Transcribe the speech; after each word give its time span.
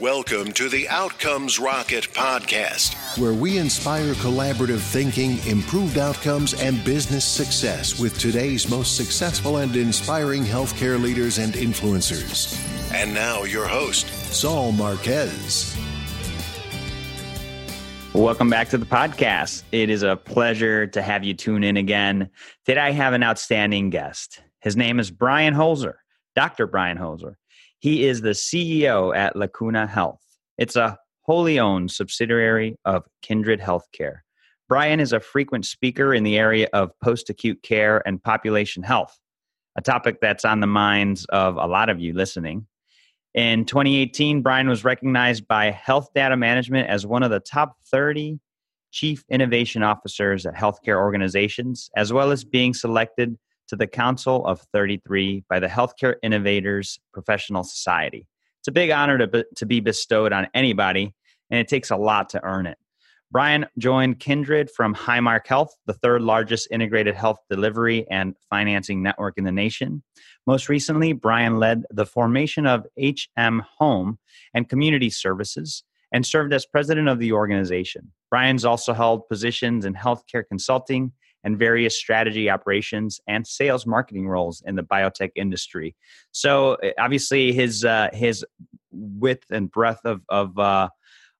Welcome 0.00 0.50
to 0.54 0.68
the 0.68 0.88
Outcomes 0.88 1.60
Rocket 1.60 2.08
podcast, 2.12 3.16
where 3.16 3.32
we 3.32 3.58
inspire 3.58 4.14
collaborative 4.14 4.80
thinking, 4.80 5.38
improved 5.46 5.98
outcomes, 5.98 6.52
and 6.52 6.82
business 6.84 7.24
success 7.24 8.00
with 8.00 8.18
today's 8.18 8.68
most 8.68 8.96
successful 8.96 9.58
and 9.58 9.76
inspiring 9.76 10.42
healthcare 10.42 11.00
leaders 11.00 11.38
and 11.38 11.54
influencers. 11.54 12.60
And 12.92 13.14
now, 13.14 13.44
your 13.44 13.68
host, 13.68 14.08
Saul 14.34 14.72
Marquez. 14.72 15.76
Welcome 18.14 18.50
back 18.50 18.70
to 18.70 18.78
the 18.78 18.86
podcast. 18.86 19.62
It 19.70 19.90
is 19.90 20.02
a 20.02 20.16
pleasure 20.16 20.88
to 20.88 21.02
have 21.02 21.22
you 21.22 21.34
tune 21.34 21.62
in 21.62 21.76
again. 21.76 22.30
Today, 22.66 22.80
I 22.80 22.90
have 22.90 23.12
an 23.12 23.22
outstanding 23.22 23.90
guest. 23.90 24.42
His 24.60 24.76
name 24.76 24.98
is 24.98 25.12
Brian 25.12 25.54
Holzer, 25.54 25.94
Dr. 26.34 26.66
Brian 26.66 26.98
Holzer. 26.98 27.36
He 27.84 28.06
is 28.06 28.22
the 28.22 28.30
CEO 28.30 29.14
at 29.14 29.36
Lacuna 29.36 29.86
Health. 29.86 30.22
It's 30.56 30.74
a 30.74 30.96
wholly 31.20 31.58
owned 31.58 31.90
subsidiary 31.90 32.78
of 32.86 33.04
Kindred 33.20 33.60
Healthcare. 33.60 34.20
Brian 34.70 35.00
is 35.00 35.12
a 35.12 35.20
frequent 35.20 35.66
speaker 35.66 36.14
in 36.14 36.24
the 36.24 36.38
area 36.38 36.66
of 36.72 36.98
post 37.00 37.28
acute 37.28 37.62
care 37.62 38.02
and 38.08 38.22
population 38.22 38.82
health, 38.82 39.14
a 39.76 39.82
topic 39.82 40.16
that's 40.22 40.46
on 40.46 40.60
the 40.60 40.66
minds 40.66 41.26
of 41.26 41.58
a 41.58 41.66
lot 41.66 41.90
of 41.90 42.00
you 42.00 42.14
listening. 42.14 42.66
In 43.34 43.66
2018, 43.66 44.40
Brian 44.40 44.66
was 44.66 44.82
recognized 44.82 45.46
by 45.46 45.70
Health 45.70 46.08
Data 46.14 46.38
Management 46.38 46.88
as 46.88 47.06
one 47.06 47.22
of 47.22 47.30
the 47.30 47.40
top 47.40 47.76
30 47.90 48.40
chief 48.92 49.24
innovation 49.28 49.82
officers 49.82 50.46
at 50.46 50.54
healthcare 50.54 50.96
organizations, 50.96 51.90
as 51.94 52.14
well 52.14 52.30
as 52.30 52.44
being 52.44 52.72
selected 52.72 53.36
to 53.74 53.78
the 53.78 53.86
Council 53.88 54.46
of 54.46 54.60
33 54.72 55.44
by 55.48 55.58
the 55.58 55.66
Healthcare 55.66 56.14
Innovators 56.22 57.00
Professional 57.12 57.64
Society. 57.64 58.28
It's 58.60 58.68
a 58.68 58.72
big 58.72 58.90
honor 58.90 59.18
to, 59.18 59.46
to 59.56 59.66
be 59.66 59.80
bestowed 59.80 60.32
on 60.32 60.46
anybody, 60.54 61.12
and 61.50 61.58
it 61.58 61.66
takes 61.66 61.90
a 61.90 61.96
lot 61.96 62.28
to 62.30 62.44
earn 62.44 62.66
it. 62.66 62.78
Brian 63.32 63.66
joined 63.76 64.20
Kindred 64.20 64.70
from 64.70 64.94
Highmark 64.94 65.48
Health, 65.48 65.74
the 65.86 65.92
third 65.92 66.22
largest 66.22 66.68
integrated 66.70 67.16
health 67.16 67.38
delivery 67.50 68.06
and 68.08 68.36
financing 68.48 69.02
network 69.02 69.34
in 69.38 69.44
the 69.44 69.50
nation. 69.50 70.04
Most 70.46 70.68
recently, 70.68 71.12
Brian 71.12 71.58
led 71.58 71.82
the 71.90 72.06
formation 72.06 72.66
of 72.66 72.86
HM 72.96 73.64
Home 73.78 74.18
and 74.54 74.68
Community 74.68 75.10
Services 75.10 75.82
and 76.12 76.24
served 76.24 76.52
as 76.52 76.64
president 76.64 77.08
of 77.08 77.18
the 77.18 77.32
organization. 77.32 78.12
Brian's 78.30 78.64
also 78.64 78.92
held 78.92 79.28
positions 79.28 79.84
in 79.84 79.94
healthcare 79.94 80.44
consulting 80.48 81.10
and 81.44 81.58
various 81.58 81.96
strategy 81.96 82.50
operations 82.50 83.20
and 83.28 83.46
sales 83.46 83.86
marketing 83.86 84.26
roles 84.26 84.62
in 84.66 84.74
the 84.74 84.82
biotech 84.82 85.30
industry. 85.36 85.94
So 86.32 86.74
eh, 86.76 86.92
obviously 86.98 87.52
his 87.52 87.84
uh, 87.84 88.08
his 88.12 88.44
width 88.90 89.50
and 89.50 89.70
breadth 89.70 90.04
of 90.04 90.22
of 90.28 90.58
uh, 90.58 90.88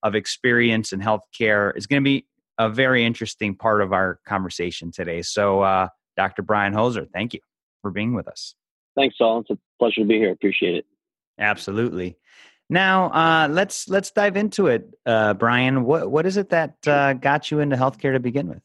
of 0.02 0.14
experience 0.14 0.92
in 0.92 1.00
healthcare 1.00 1.77
is 1.77 1.86
going 1.86 2.02
to 2.02 2.05
be 2.05 2.27
a 2.58 2.69
very 2.69 3.05
interesting 3.05 3.56
part 3.56 3.82
of 3.82 3.92
our 3.92 4.20
conversation 4.27 4.92
today. 4.92 5.22
So 5.22 5.62
uh, 5.62 5.88
Dr. 6.16 6.42
Brian 6.42 6.72
Holzer, 6.72 7.08
thank 7.12 7.34
you 7.34 7.41
for 7.82 7.91
being 7.91 8.14
with 8.14 8.28
us. 8.28 8.55
Thanks, 8.94 9.19
Saul. 9.19 9.41
It's 9.41 9.50
a 9.50 9.58
pleasure 9.78 10.02
to 10.02 10.06
be 10.06 10.19
here. 10.19 10.30
Appreciate 10.30 10.77
it. 10.77 10.86
Absolutely. 11.38 12.16
Now 12.70 13.10
uh, 13.10 13.48
let's 13.50 13.88
let's 13.88 14.10
dive 14.10 14.36
into 14.36 14.69
it, 14.69 14.88
uh, 15.06 15.34
Brian. 15.34 15.84
What 15.84 16.10
what 16.10 16.27
is 16.27 16.36
it 16.36 16.50
that 16.50 16.77
uh, 16.86 17.14
got 17.14 17.50
you 17.50 17.60
into 17.60 17.77
healthcare 17.77 18.12
to 18.12 18.20
begin 18.20 18.48
with? 18.48 18.62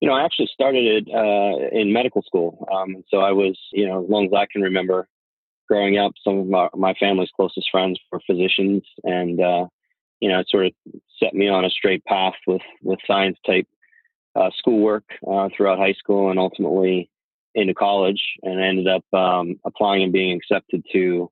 You 0.00 0.08
know, 0.08 0.14
I 0.14 0.24
actually 0.24 0.48
started 0.52 0.84
it 0.84 1.08
uh, 1.12 1.76
in 1.76 1.92
medical 1.92 2.22
school. 2.22 2.66
Um, 2.72 3.02
so 3.08 3.18
I 3.18 3.32
was, 3.32 3.58
you 3.72 3.86
know, 3.86 4.04
as 4.04 4.10
long 4.10 4.26
as 4.26 4.32
I 4.32 4.46
can 4.50 4.62
remember 4.62 5.08
growing 5.68 5.98
up, 5.98 6.12
some 6.22 6.38
of 6.38 6.46
my, 6.46 6.68
my 6.74 6.94
family's 6.94 7.30
closest 7.34 7.68
friends 7.70 7.98
were 8.10 8.20
physicians. 8.26 8.82
And, 9.02 9.40
uh, 9.40 9.66
you 10.20 10.28
know, 10.28 10.40
it 10.40 10.46
sort 10.48 10.66
of 10.66 10.72
set 11.22 11.34
me 11.34 11.48
on 11.48 11.64
a 11.64 11.70
straight 11.70 12.04
path 12.04 12.34
with, 12.46 12.62
with 12.82 13.00
science 13.06 13.38
type 13.44 13.66
uh, 14.36 14.50
schoolwork 14.56 15.04
uh, 15.30 15.48
throughout 15.54 15.78
high 15.78 15.94
school 15.94 16.30
and 16.30 16.38
ultimately 16.38 17.10
into 17.54 17.74
college. 17.74 18.22
And 18.42 18.60
I 18.60 18.66
ended 18.66 18.86
up 18.88 19.04
um, 19.12 19.56
applying 19.64 20.04
and 20.04 20.12
being 20.12 20.36
accepted 20.36 20.84
to 20.92 21.30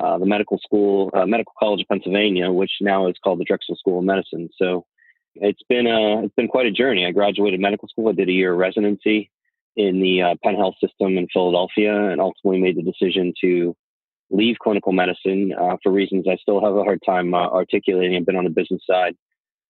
uh, 0.00 0.18
the 0.18 0.26
medical 0.26 0.58
school, 0.58 1.10
uh, 1.14 1.26
Medical 1.26 1.52
College 1.58 1.82
of 1.82 1.88
Pennsylvania, 1.88 2.50
which 2.50 2.70
now 2.80 3.08
is 3.08 3.16
called 3.22 3.40
the 3.40 3.44
Drexel 3.44 3.76
School 3.76 3.98
of 3.98 4.04
Medicine. 4.04 4.48
So 4.56 4.86
it's 5.34 5.62
been 5.68 5.86
a 5.86 6.24
it's 6.24 6.34
been 6.34 6.48
quite 6.48 6.66
a 6.66 6.70
journey. 6.70 7.06
I 7.06 7.12
graduated 7.12 7.60
medical 7.60 7.88
school. 7.88 8.08
I 8.08 8.12
did 8.12 8.28
a 8.28 8.32
year 8.32 8.52
of 8.52 8.58
residency 8.58 9.30
in 9.76 10.00
the 10.00 10.22
uh, 10.22 10.34
Penn 10.42 10.56
Health 10.56 10.74
system 10.80 11.16
in 11.16 11.28
Philadelphia, 11.32 12.10
and 12.10 12.20
ultimately 12.20 12.60
made 12.60 12.76
the 12.76 12.82
decision 12.82 13.32
to 13.40 13.76
leave 14.30 14.56
clinical 14.62 14.92
medicine 14.92 15.52
uh, 15.58 15.76
for 15.82 15.90
reasons 15.92 16.26
I 16.28 16.36
still 16.36 16.64
have 16.64 16.76
a 16.76 16.84
hard 16.84 17.00
time 17.04 17.34
uh, 17.34 17.48
articulating. 17.48 18.16
I've 18.16 18.26
been 18.26 18.36
on 18.36 18.44
the 18.44 18.50
business 18.50 18.82
side 18.88 19.16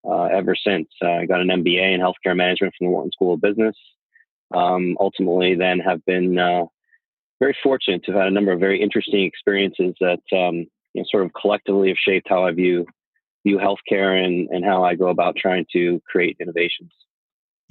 uh, 0.04 0.25
ever 0.25 0.54
since. 0.54 0.88
Uh, 1.03 1.12
I 1.12 1.26
got 1.26 1.41
an 1.41 1.48
MBA 1.48 1.94
in 1.94 2.00
healthcare 2.00 2.37
management 2.37 2.75
from 2.77 2.87
the 2.87 2.91
Wharton 2.91 3.12
School 3.12 3.34
of 3.34 3.41
Business. 3.41 3.77
Um, 4.54 4.97
ultimately, 4.98 5.54
then 5.54 5.78
have 5.78 6.04
been 6.04 6.38
uh, 6.38 6.65
very 7.38 7.56
fortunate 7.62 8.04
to 8.04 8.12
have 8.12 8.21
had 8.21 8.28
a 8.28 8.34
number 8.34 8.53
of 8.53 8.60
very 8.60 8.81
interesting 8.81 9.25
experiences 9.25 9.94
that 10.00 10.21
um, 10.32 10.66
you 10.94 11.03
know, 11.03 11.04
sort 11.09 11.25
of 11.25 11.32
collectively 11.41 11.88
have 11.88 11.97
shaped 11.97 12.28
how 12.28 12.44
I 12.44 12.53
view 12.53 12.87
view 13.47 13.59
healthcare 13.59 14.23
and, 14.25 14.49
and 14.51 14.65
how 14.65 14.84
I 14.84 14.95
go 14.95 15.09
about 15.09 15.37
trying 15.37 15.67
to 15.73 16.01
create 16.11 16.37
innovations. 16.41 16.93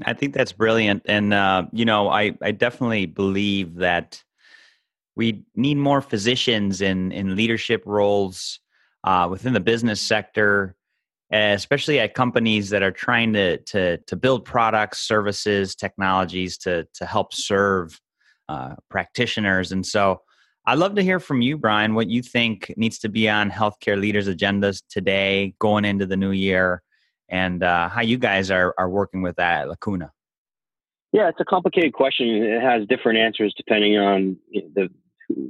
I 0.06 0.14
think 0.14 0.34
that's 0.34 0.54
brilliant. 0.54 1.04
And, 1.06 1.34
uh, 1.34 1.66
you 1.72 1.86
know, 1.86 2.10
I, 2.10 2.38
I 2.42 2.52
definitely 2.52 3.06
believe 3.06 3.76
that 3.76 4.24
we 5.16 5.44
need 5.56 5.76
more 5.76 6.02
physicians 6.02 6.82
in, 6.82 7.12
in 7.12 7.36
leadership 7.36 7.84
roles 7.86 8.60
uh, 9.04 9.28
within 9.30 9.54
the 9.54 9.60
business 9.60 10.00
sector, 10.00 10.76
especially 11.32 12.00
at 12.00 12.14
companies 12.14 12.70
that 12.70 12.82
are 12.82 12.92
trying 12.92 13.34
to, 13.34 13.58
to, 13.58 13.98
to 13.98 14.16
build 14.16 14.46
products, 14.46 15.00
services, 15.06 15.76
technologies 15.76 16.58
to, 16.60 16.88
to 16.94 17.06
help 17.06 17.34
serve 17.34 18.00
uh, 18.48 18.76
practitioners. 18.90 19.72
And 19.74 19.86
so 19.86 20.22
I'd 20.70 20.78
love 20.78 20.94
to 20.98 21.02
hear 21.02 21.20
from 21.20 21.42
you, 21.42 21.58
Brian, 21.58 21.96
what 21.96 22.12
you 22.12 22.22
think 22.22 22.72
needs 22.78 23.00
to 23.00 23.10
be 23.10 23.28
on 23.28 23.50
healthcare 23.50 24.00
leaders' 24.00 24.30
agendas 24.30 24.84
today, 24.88 25.56
going 25.58 25.84
into 25.84 26.06
the 26.06 26.16
new 26.16 26.30
year, 26.30 26.84
and 27.28 27.64
uh, 27.64 27.90
how 27.90 28.02
you 28.02 28.20
guys 28.20 28.52
are, 28.52 28.76
are 28.78 28.88
working 28.88 29.24
with 29.24 29.38
that 29.38 29.62
at 29.62 29.68
Lacuna. 29.68 30.12
Yeah, 31.12 31.28
it's 31.28 31.40
a 31.40 31.46
complicated 31.46 31.94
question. 31.94 32.28
It 32.28 32.62
has 32.62 32.86
different 32.88 33.18
answers 33.18 33.52
depending 33.58 33.98
on 33.98 34.38
the, 34.54 34.90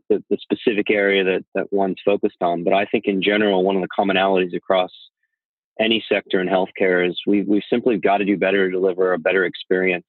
the, 0.08 0.24
the 0.30 0.38
specific 0.40 0.90
area 0.90 1.26
that, 1.26 1.44
that 1.54 1.74
one's 1.74 2.00
focused 2.06 2.42
on. 2.42 2.64
But 2.64 2.72
I 2.72 2.86
think 2.86 3.04
in 3.04 3.22
general, 3.22 3.66
one 3.66 3.76
of 3.76 3.82
the 3.82 3.90
commonalities 3.90 4.56
across 4.56 4.92
any 5.82 6.02
sector 6.08 6.40
in 6.40 6.48
healthcare 6.48 7.06
is 7.06 7.20
we 7.28 7.42
we've 7.42 7.64
simply 7.70 7.98
got 7.98 8.20
to 8.20 8.26
do 8.26 8.38
better 8.38 8.70
to 8.70 8.72
deliver 8.72 9.12
a 9.12 9.20
better 9.20 9.44
experience 9.44 10.08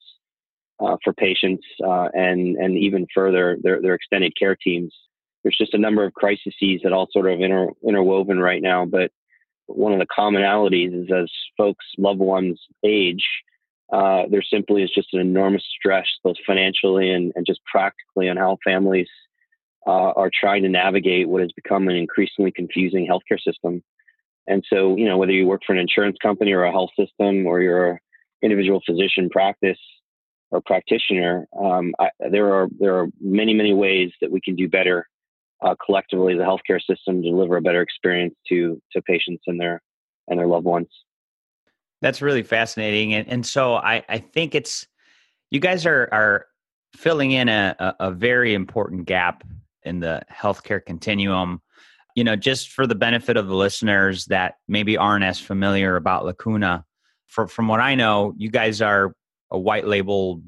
uh, 0.80 0.96
for 1.04 1.12
patients 1.12 1.64
uh, 1.84 2.08
and 2.14 2.56
and 2.56 2.76
even 2.78 3.06
further 3.14 3.56
their 3.62 3.80
their 3.80 3.94
extended 3.94 4.32
care 4.38 4.56
teams. 4.56 4.94
There's 5.42 5.58
just 5.58 5.74
a 5.74 5.78
number 5.78 6.04
of 6.04 6.12
crises 6.12 6.54
that 6.82 6.92
all 6.92 7.08
sort 7.10 7.30
of 7.30 7.40
inter, 7.40 7.68
interwoven 7.86 8.40
right 8.40 8.60
now, 8.60 8.84
but 8.84 9.10
one 9.66 9.92
of 9.92 9.98
the 9.98 10.06
commonalities 10.06 11.04
is 11.04 11.10
as 11.10 11.30
folks 11.56 11.84
loved 11.96 12.20
ones 12.20 12.60
age, 12.84 13.24
uh, 13.92 14.24
there 14.30 14.42
simply 14.42 14.82
is 14.82 14.90
just 14.94 15.14
an 15.14 15.20
enormous 15.20 15.64
stress, 15.78 16.06
both 16.22 16.36
financially 16.46 17.10
and, 17.10 17.32
and 17.36 17.46
just 17.46 17.60
practically, 17.70 18.28
on 18.28 18.36
how 18.36 18.58
families 18.64 19.08
uh, 19.86 20.12
are 20.12 20.30
trying 20.38 20.62
to 20.62 20.68
navigate 20.68 21.28
what 21.28 21.40
has 21.40 21.52
become 21.52 21.88
an 21.88 21.96
increasingly 21.96 22.52
confusing 22.52 23.08
healthcare 23.08 23.40
system. 23.40 23.82
And 24.46 24.64
so, 24.68 24.96
you 24.96 25.06
know, 25.06 25.16
whether 25.16 25.32
you 25.32 25.46
work 25.46 25.62
for 25.66 25.72
an 25.72 25.78
insurance 25.78 26.16
company 26.22 26.52
or 26.52 26.64
a 26.64 26.72
health 26.72 26.90
system 26.98 27.46
or 27.46 27.60
you're 27.60 27.90
an 27.90 27.98
individual 28.42 28.82
physician 28.84 29.30
practice, 29.30 29.78
or 30.50 30.60
practitioner, 30.60 31.46
um, 31.58 31.94
I, 31.98 32.10
there 32.30 32.52
are 32.52 32.68
there 32.78 32.98
are 32.98 33.08
many 33.20 33.54
many 33.54 33.72
ways 33.72 34.10
that 34.20 34.30
we 34.30 34.40
can 34.40 34.56
do 34.56 34.68
better 34.68 35.08
uh, 35.62 35.74
collectively 35.84 36.34
a 36.34 36.38
healthcare 36.38 36.80
system 36.80 37.22
to 37.22 37.28
deliver 37.28 37.56
a 37.56 37.62
better 37.62 37.82
experience 37.82 38.34
to 38.48 38.80
to 38.92 39.02
patients 39.02 39.44
and 39.46 39.60
their 39.60 39.82
and 40.28 40.38
their 40.38 40.46
loved 40.46 40.66
ones. 40.66 40.88
That's 42.02 42.22
really 42.22 42.42
fascinating, 42.42 43.14
and 43.14 43.28
and 43.28 43.46
so 43.46 43.74
I 43.74 44.02
I 44.08 44.18
think 44.18 44.54
it's 44.54 44.86
you 45.50 45.60
guys 45.60 45.86
are 45.86 46.08
are 46.12 46.46
filling 46.96 47.32
in 47.32 47.48
a 47.48 47.94
a, 48.00 48.10
very 48.10 48.54
important 48.54 49.06
gap 49.06 49.44
in 49.84 50.00
the 50.00 50.22
healthcare 50.32 50.84
continuum. 50.84 51.60
You 52.16 52.24
know, 52.24 52.34
just 52.34 52.70
for 52.70 52.86
the 52.86 52.96
benefit 52.96 53.36
of 53.36 53.46
the 53.46 53.54
listeners 53.54 54.24
that 54.26 54.54
maybe 54.66 54.96
aren't 54.96 55.24
as 55.24 55.38
familiar 55.38 55.94
about 55.94 56.24
Lacuna, 56.24 56.84
for, 57.28 57.46
from 57.46 57.68
what 57.68 57.78
I 57.78 57.94
know, 57.94 58.34
you 58.36 58.50
guys 58.50 58.82
are 58.82 59.14
a 59.50 59.58
white 59.58 59.86
label 59.86 60.42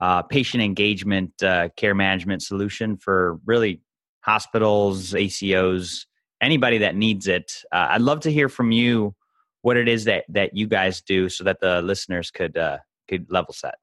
uh, 0.00 0.22
patient 0.22 0.62
engagement 0.62 1.30
uh, 1.42 1.68
care 1.76 1.94
management 1.94 2.42
solution 2.42 2.96
for 2.96 3.38
really 3.46 3.80
hospitals, 4.20 5.12
ACOs, 5.12 6.06
anybody 6.40 6.78
that 6.78 6.96
needs 6.96 7.26
it. 7.28 7.52
Uh, 7.72 7.88
I'd 7.90 8.02
love 8.02 8.20
to 8.20 8.32
hear 8.32 8.48
from 8.48 8.72
you 8.72 9.14
what 9.62 9.76
it 9.76 9.88
is 9.88 10.04
that 10.04 10.24
that 10.28 10.56
you 10.56 10.66
guys 10.66 11.00
do, 11.00 11.28
so 11.28 11.44
that 11.44 11.60
the 11.60 11.80
listeners 11.82 12.30
could 12.30 12.56
uh, 12.56 12.78
could 13.08 13.30
level 13.30 13.54
set. 13.54 13.76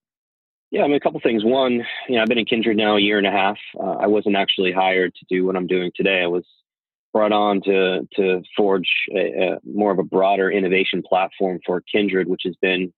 Yeah, 0.70 0.84
I 0.84 0.88
mean 0.88 0.96
a 0.96 1.00
couple 1.00 1.20
things. 1.22 1.44
One, 1.44 1.86
you 2.08 2.16
know, 2.16 2.22
I've 2.22 2.28
been 2.28 2.38
in 2.38 2.46
Kindred 2.46 2.78
now 2.78 2.96
a 2.96 3.00
year 3.00 3.18
and 3.18 3.28
a 3.28 3.32
half. 3.32 3.58
Uh, 3.80 3.98
I 4.00 4.08
wasn't 4.08 4.36
actually 4.36 4.72
hired 4.72 5.14
to 5.16 5.26
do 5.30 5.46
what 5.46 5.56
I'm 5.56 5.68
doing 5.68 5.92
today. 5.96 6.22
I 6.22 6.28
was 6.28 6.46
brought 7.14 7.32
on 7.32 7.62
to 7.64 8.08
to 8.16 8.42
forge 8.56 8.90
a, 9.16 9.20
a 9.20 9.60
more 9.64 9.92
of 9.92 10.00
a 10.00 10.04
broader 10.04 10.52
innovation 10.52 11.02
platform 11.02 11.60
for 11.66 11.82
Kindred, 11.92 12.28
which 12.28 12.44
has 12.46 12.56
been 12.62 12.94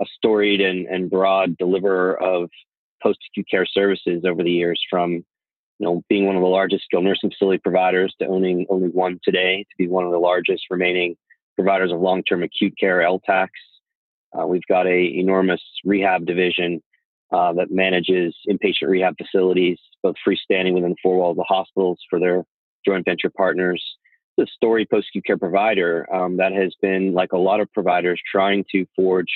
a 0.00 0.06
storied 0.16 0.60
and, 0.60 0.86
and 0.86 1.10
broad 1.10 1.56
deliverer 1.56 2.20
of 2.22 2.50
post 3.02 3.18
acute 3.30 3.46
care 3.50 3.66
services 3.66 4.24
over 4.26 4.42
the 4.42 4.50
years, 4.50 4.80
from 4.88 5.12
you 5.12 5.24
know 5.80 6.02
being 6.08 6.26
one 6.26 6.36
of 6.36 6.42
the 6.42 6.48
largest 6.48 6.84
skilled 6.84 7.04
nursing 7.04 7.30
facility 7.30 7.58
providers 7.58 8.14
to 8.20 8.26
owning 8.26 8.66
only 8.68 8.88
one 8.88 9.18
today, 9.22 9.64
to 9.70 9.76
be 9.78 9.88
one 9.88 10.04
of 10.04 10.12
the 10.12 10.18
largest 10.18 10.64
remaining 10.70 11.16
providers 11.56 11.92
of 11.92 12.00
long 12.00 12.22
term 12.22 12.42
acute 12.42 12.74
care 12.78 12.98
LTACs. 12.98 13.48
Uh, 14.38 14.46
we've 14.46 14.66
got 14.68 14.86
a 14.86 15.18
enormous 15.18 15.62
rehab 15.84 16.26
division 16.26 16.82
uh, 17.32 17.52
that 17.54 17.70
manages 17.70 18.36
inpatient 18.48 18.88
rehab 18.88 19.14
facilities, 19.16 19.78
both 20.02 20.14
freestanding 20.26 20.74
within 20.74 20.90
the 20.90 20.96
four 21.02 21.16
walls 21.16 21.32
of 21.32 21.38
the 21.38 21.44
hospitals 21.48 21.98
for 22.08 22.20
their 22.20 22.44
joint 22.84 23.04
venture 23.04 23.30
partners. 23.30 23.82
The 24.36 24.46
story 24.54 24.86
post 24.86 25.08
acute 25.10 25.24
care 25.24 25.38
provider 25.38 26.06
um, 26.14 26.36
that 26.36 26.52
has 26.52 26.74
been, 26.80 27.14
like 27.14 27.32
a 27.32 27.38
lot 27.38 27.60
of 27.60 27.72
providers, 27.72 28.20
trying 28.30 28.64
to 28.72 28.86
forge 28.94 29.32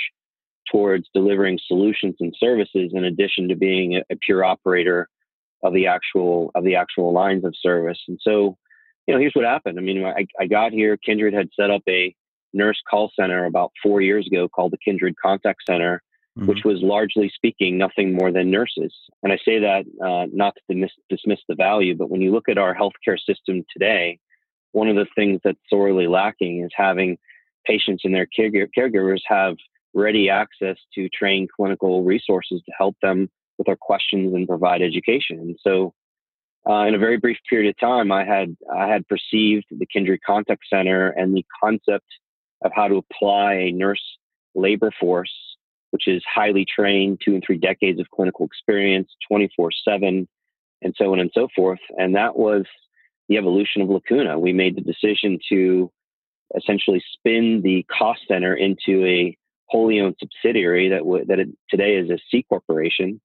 towards 0.71 1.09
delivering 1.15 1.59
solutions 1.67 2.17
and 2.21 2.35
services 2.39 2.93
in 2.95 3.05
addition 3.05 3.49
to 3.49 3.57
being 3.57 3.97
a, 3.97 4.03
a 4.11 4.17
pure 4.17 4.45
operator 4.45 5.09
of 5.63 5.75
the 5.75 5.87
actual 5.87 6.51
of 6.55 6.65
the 6.65 6.77
actual 6.77 7.13
lines 7.13 7.45
of 7.45 7.55
service. 7.61 7.99
And 8.09 8.19
so, 8.23 8.57
you 9.07 9.15
know, 9.15 9.21
here's 9.21 9.35
what 9.35 9.45
happened. 9.45 9.79
I 9.79 9.83
mean, 9.83 10.05
I, 10.05 10.27
I 10.39 10.47
got 10.47 10.73
here. 10.73 10.97
Kindred 10.97 11.35
had 11.35 11.49
set 11.59 11.71
up 11.71 11.83
a 11.89 12.15
nurse 12.53 12.81
call 12.89 13.11
center 13.19 13.45
about 13.45 13.73
four 13.83 14.01
years 14.01 14.27
ago 14.27 14.49
called 14.49 14.73
the 14.73 14.79
Kindred 14.85 15.15
Contact 15.23 15.61
Center, 15.69 16.03
mm-hmm. 16.39 16.49
which 16.49 16.65
was 16.65 16.81
largely 16.83 17.31
speaking 17.35 17.79
nothing 17.79 18.15
more 18.15 18.33
than 18.33 18.51
nurses. 18.51 18.95
And 19.23 19.33
I 19.33 19.39
say 19.45 19.59
that 19.61 19.85
uh, 20.05 20.27
not 20.33 20.55
to 20.55 20.61
dismiss, 20.69 20.93
dismiss 21.09 21.41
the 21.49 21.55
value, 21.55 21.95
but 21.95 22.11
when 22.11 22.21
you 22.21 22.33
look 22.33 22.49
at 22.49 22.59
our 22.59 22.75
healthcare 22.75 23.19
system 23.19 23.65
today, 23.73 24.19
one 24.73 24.89
of 24.89 24.97
the 24.97 25.07
things 25.15 25.41
that's 25.45 25.59
sorely 25.69 26.07
lacking 26.07 26.65
is 26.65 26.71
having 26.75 27.19
patients 27.67 28.03
and 28.05 28.15
their 28.15 28.27
caregivers 28.27 29.21
have 29.27 29.57
ready 29.95 30.31
access 30.31 30.77
to 30.95 31.09
trained 31.09 31.51
clinical 31.55 32.05
resources 32.05 32.63
to 32.67 32.73
help 32.77 32.97
them 33.03 33.29
with 33.59 33.67
their 33.67 33.77
questions 33.77 34.35
and 34.35 34.49
provide 34.49 34.83
education. 34.83 35.39
And 35.39 35.59
so, 35.63 35.93
uh, 36.69 36.85
in 36.87 36.95
a 36.95 36.99
very 36.99 37.17
brief 37.17 37.39
period 37.49 37.71
of 37.71 37.79
time, 37.79 38.13
I 38.13 38.25
had 38.25 38.57
I 38.75 38.87
had 38.87 39.09
perceived 39.09 39.67
the 39.71 39.87
Kindred 39.87 40.21
Contact 40.27 40.63
Center 40.69 41.09
and 41.09 41.35
the 41.35 41.45
concept 41.63 42.07
of 42.63 42.73
how 42.75 42.89
to 42.89 42.97
apply 42.97 43.55
a 43.55 43.73
nurse 43.73 44.03
labor 44.55 44.91
force 45.01 45.33
which 45.91 46.07
is 46.07 46.23
highly 46.33 46.65
trained, 46.65 47.21
two 47.25 47.35
and 47.35 47.43
three 47.45 47.59
decades 47.59 48.01
of 48.01 48.11
clinical 48.11 48.47
experience, 48.47 49.11
24 49.29 49.71
7, 49.85 50.29
and 50.83 50.95
so 50.97 51.13
on 51.13 51.21
and 51.21 51.31
so 51.35 51.49
forth. 51.55 51.81
And 51.99 52.15
that 52.15 52.37
was 52.37 52.65
the 53.29 53.37
evolution 53.37 53.83
of 53.83 53.89
Lacuna. 53.89 54.39
We 54.39 54.53
made 54.53 54.77
the 54.77 54.81
decision 54.81 55.39
to 55.51 55.91
essentially 56.57 57.03
spin 57.13 57.61
the 57.63 57.85
cost 57.97 58.21
center 58.27 58.55
into 58.55 59.05
a 59.05 59.37
wholly 59.71 60.01
owned 60.01 60.17
subsidiary 60.19 60.91
that, 60.91 60.99
w- 60.99 61.25
that 61.27 61.39
it, 61.39 61.49
today 61.69 61.97
is 61.97 62.11
a 62.11 62.19
C 62.31 62.45
corporation, 62.49 63.21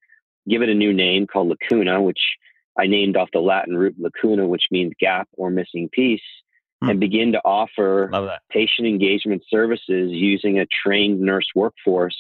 give 0.48 0.62
it 0.62 0.70
a 0.70 0.76
new 0.76 0.94
name 0.94 1.28
called 1.28 1.50
Lacuna, 1.50 2.02
which 2.02 2.20
I 2.78 2.88
named 2.88 3.18
off 3.18 3.30
the 3.34 3.40
Latin 3.40 3.76
root 3.76 3.96
lacuna, 4.00 4.48
which 4.48 4.66
means 4.72 4.94
gap 5.00 5.28
or 5.34 5.50
missing 5.50 5.90
piece, 5.92 6.22
hmm. 6.82 6.90
and 6.90 7.00
begin 7.00 7.32
to 7.32 7.42
offer 7.44 8.38
patient 8.50 8.88
engagement 8.88 9.44
services 9.50 10.12
using 10.12 10.60
a 10.60 10.68
trained 10.84 11.20
nurse 11.20 11.48
workforce 11.56 12.18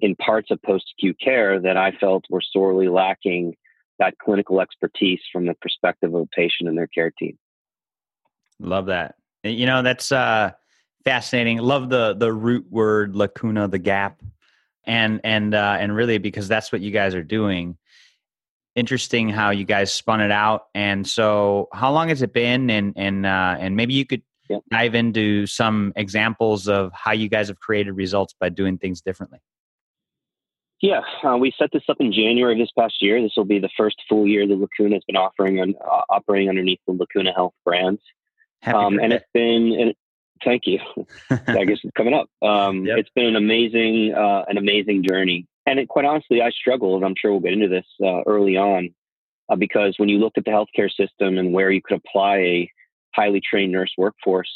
in 0.00 0.14
parts 0.16 0.50
of 0.50 0.62
post 0.62 0.84
acute 0.96 1.18
care 1.22 1.60
that 1.60 1.76
I 1.76 1.92
felt 1.92 2.24
were 2.30 2.42
sorely 2.42 2.88
lacking 2.88 3.54
that 3.98 4.14
clinical 4.18 4.60
expertise 4.60 5.20
from 5.32 5.46
the 5.46 5.54
perspective 5.60 6.14
of 6.14 6.22
a 6.22 6.26
patient 6.26 6.68
and 6.68 6.78
their 6.78 6.86
care 6.86 7.10
team. 7.18 7.36
Love 8.60 8.86
that. 8.86 9.16
You 9.42 9.66
know, 9.66 9.82
that's 9.82 10.12
uh, 10.12 10.52
fascinating. 11.08 11.58
Love 11.58 11.88
the 11.88 12.14
the 12.14 12.32
root 12.32 12.66
word 12.70 13.16
lacuna, 13.16 13.66
the 13.66 13.78
gap, 13.78 14.20
and 14.84 15.20
and 15.24 15.54
uh, 15.54 15.76
and 15.80 15.94
really 15.94 16.18
because 16.18 16.48
that's 16.48 16.70
what 16.70 16.82
you 16.82 16.90
guys 16.90 17.14
are 17.14 17.22
doing. 17.22 17.78
Interesting 18.74 19.30
how 19.30 19.50
you 19.50 19.64
guys 19.64 19.92
spun 19.92 20.20
it 20.20 20.30
out. 20.30 20.66
And 20.74 21.06
so, 21.06 21.68
how 21.72 21.92
long 21.92 22.10
has 22.10 22.20
it 22.20 22.32
been? 22.32 22.68
And 22.70 22.92
and 22.96 23.24
uh, 23.24 23.56
and 23.58 23.74
maybe 23.74 23.94
you 23.94 24.04
could 24.04 24.22
yep. 24.50 24.60
dive 24.70 24.94
into 24.94 25.46
some 25.46 25.94
examples 25.96 26.68
of 26.68 26.92
how 26.92 27.12
you 27.12 27.28
guys 27.28 27.48
have 27.48 27.58
created 27.58 27.92
results 27.92 28.34
by 28.38 28.50
doing 28.50 28.76
things 28.76 29.00
differently. 29.00 29.38
Yeah, 30.80 31.00
uh, 31.24 31.36
we 31.36 31.52
set 31.58 31.70
this 31.72 31.82
up 31.88 31.96
in 32.00 32.12
January 32.12 32.52
of 32.52 32.58
this 32.58 32.70
past 32.78 32.94
year. 33.00 33.20
This 33.20 33.32
will 33.36 33.44
be 33.44 33.58
the 33.58 33.70
first 33.76 33.96
full 34.08 34.28
year 34.28 34.46
that 34.46 34.54
Lacuna 34.54 34.94
has 34.96 35.02
been 35.04 35.16
offering 35.16 35.58
and 35.58 35.74
uh, 35.74 36.02
operating 36.10 36.48
underneath 36.48 36.78
the 36.86 36.92
Lacuna 36.92 37.32
Health 37.32 37.54
brand. 37.64 37.98
Um, 38.64 38.98
and 39.00 39.12
it's 39.12 39.24
been, 39.32 39.76
and 39.78 39.94
thank 40.44 40.62
you. 40.66 40.78
I 41.30 41.64
guess 41.64 41.78
it's 41.82 41.92
coming 41.96 42.14
up. 42.14 42.28
Um, 42.42 42.84
yep. 42.84 42.98
It's 42.98 43.10
been 43.14 43.26
an 43.26 43.36
amazing, 43.36 44.14
uh, 44.14 44.44
an 44.48 44.58
amazing 44.58 45.04
journey. 45.08 45.46
And 45.66 45.78
it, 45.78 45.88
quite 45.88 46.04
honestly, 46.04 46.40
I 46.40 46.50
struggled. 46.50 47.04
I'm 47.04 47.14
sure 47.16 47.30
we'll 47.30 47.40
get 47.40 47.52
into 47.52 47.68
this 47.68 47.86
uh, 48.02 48.22
early 48.26 48.56
on, 48.56 48.90
uh, 49.48 49.56
because 49.56 49.94
when 49.98 50.08
you 50.08 50.18
looked 50.18 50.38
at 50.38 50.44
the 50.44 50.50
healthcare 50.50 50.90
system 50.90 51.38
and 51.38 51.52
where 51.52 51.70
you 51.70 51.82
could 51.82 52.00
apply 52.04 52.36
a 52.36 52.72
highly 53.14 53.40
trained 53.40 53.72
nurse 53.72 53.92
workforce, 53.98 54.50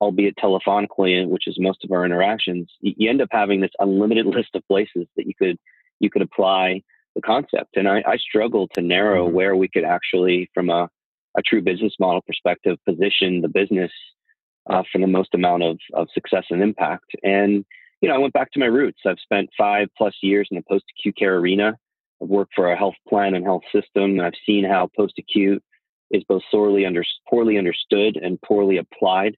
albeit 0.00 0.36
telephonically, 0.36 1.26
which 1.28 1.46
is 1.46 1.56
most 1.58 1.84
of 1.84 1.92
our 1.92 2.04
interactions, 2.04 2.70
you 2.80 3.10
end 3.10 3.20
up 3.20 3.28
having 3.30 3.60
this 3.60 3.70
unlimited 3.78 4.26
list 4.34 4.50
of 4.54 4.66
places 4.68 5.06
that 5.16 5.26
you 5.26 5.34
could 5.34 5.58
you 5.98 6.10
could 6.10 6.22
apply 6.22 6.82
the 7.14 7.20
concept. 7.20 7.76
And 7.76 7.88
I, 7.88 8.02
I 8.06 8.16
struggle 8.16 8.68
to 8.74 8.82
narrow 8.82 9.26
mm-hmm. 9.26 9.34
where 9.34 9.56
we 9.56 9.68
could 9.68 9.84
actually, 9.84 10.50
from 10.54 10.70
a, 10.70 10.88
a 11.36 11.42
true 11.42 11.60
business 11.60 11.92
model 12.00 12.22
perspective, 12.22 12.78
position 12.88 13.40
the 13.42 13.48
business 13.48 13.90
uh, 14.68 14.82
for 14.90 14.98
the 14.98 15.06
most 15.06 15.34
amount 15.34 15.62
of, 15.62 15.78
of 15.94 16.08
success 16.12 16.44
and 16.50 16.62
impact. 16.62 17.10
And 17.22 17.64
you 18.00 18.08
know, 18.08 18.14
I 18.14 18.18
went 18.18 18.32
back 18.32 18.50
to 18.52 18.60
my 18.60 18.66
roots. 18.66 19.00
I've 19.06 19.18
spent 19.22 19.50
five 19.58 19.88
plus 19.96 20.14
years 20.22 20.48
in 20.50 20.56
the 20.56 20.64
post 20.68 20.84
acute 20.98 21.16
care 21.16 21.36
arena. 21.36 21.76
I've 22.22 22.28
worked 22.28 22.52
for 22.54 22.70
a 22.70 22.76
health 22.76 22.94
plan 23.08 23.34
and 23.34 23.44
health 23.44 23.64
system. 23.72 24.12
And 24.12 24.22
I've 24.22 24.32
seen 24.46 24.64
how 24.64 24.88
post 24.96 25.14
acute 25.18 25.62
is 26.10 26.24
both 26.26 26.42
sorely 26.50 26.86
under, 26.86 27.04
poorly 27.28 27.58
understood 27.58 28.16
and 28.16 28.40
poorly 28.40 28.78
applied 28.78 29.36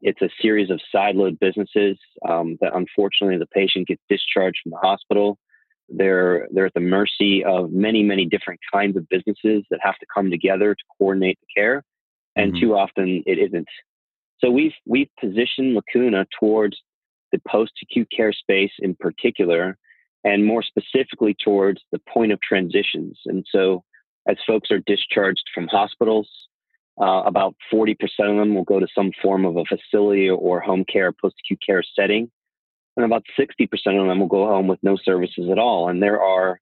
it's 0.00 0.22
a 0.22 0.28
series 0.40 0.70
of 0.70 0.80
sideload 0.94 1.38
businesses 1.40 1.98
um, 2.28 2.56
that 2.60 2.74
unfortunately 2.74 3.38
the 3.38 3.46
patient 3.46 3.88
gets 3.88 4.02
discharged 4.08 4.58
from 4.62 4.70
the 4.70 4.78
hospital. 4.78 5.38
They're 5.88 6.46
they're 6.52 6.66
at 6.66 6.74
the 6.74 6.80
mercy 6.80 7.42
of 7.44 7.72
many 7.72 8.02
many 8.02 8.26
different 8.26 8.60
kinds 8.72 8.96
of 8.96 9.08
businesses 9.08 9.64
that 9.70 9.80
have 9.82 9.98
to 9.98 10.06
come 10.14 10.30
together 10.30 10.74
to 10.74 10.84
coordinate 10.98 11.38
the 11.40 11.60
care, 11.60 11.82
and 12.36 12.52
mm-hmm. 12.52 12.60
too 12.60 12.76
often 12.76 13.22
it 13.26 13.38
isn't. 13.38 13.68
So 14.40 14.50
we've 14.50 14.74
we've 14.86 15.10
positioned 15.20 15.74
Lacuna 15.74 16.26
towards 16.38 16.76
the 17.32 17.40
post 17.46 17.72
acute 17.82 18.08
care 18.14 18.32
space 18.32 18.72
in 18.78 18.94
particular, 18.94 19.76
and 20.24 20.44
more 20.44 20.62
specifically 20.62 21.36
towards 21.42 21.82
the 21.92 22.00
point 22.12 22.32
of 22.32 22.40
transitions. 22.40 23.18
And 23.26 23.44
so 23.50 23.84
as 24.28 24.36
folks 24.46 24.70
are 24.70 24.80
discharged 24.80 25.44
from 25.54 25.68
hospitals, 25.68 26.28
uh, 27.00 27.22
about 27.24 27.54
40% 27.72 27.94
of 28.20 28.36
them 28.36 28.54
will 28.54 28.64
go 28.64 28.80
to 28.80 28.88
some 28.94 29.12
form 29.22 29.44
of 29.44 29.56
a 29.56 29.64
facility 29.64 30.28
or 30.28 30.60
home 30.60 30.84
care, 30.84 31.12
post 31.12 31.36
acute 31.44 31.60
care 31.64 31.82
setting. 31.96 32.30
And 32.96 33.04
about 33.04 33.22
60% 33.38 33.68
of 33.70 34.08
them 34.08 34.18
will 34.18 34.26
go 34.26 34.46
home 34.46 34.66
with 34.66 34.80
no 34.82 34.96
services 34.96 35.48
at 35.50 35.58
all. 35.58 35.88
And 35.88 36.02
there 36.02 36.20
are 36.20 36.60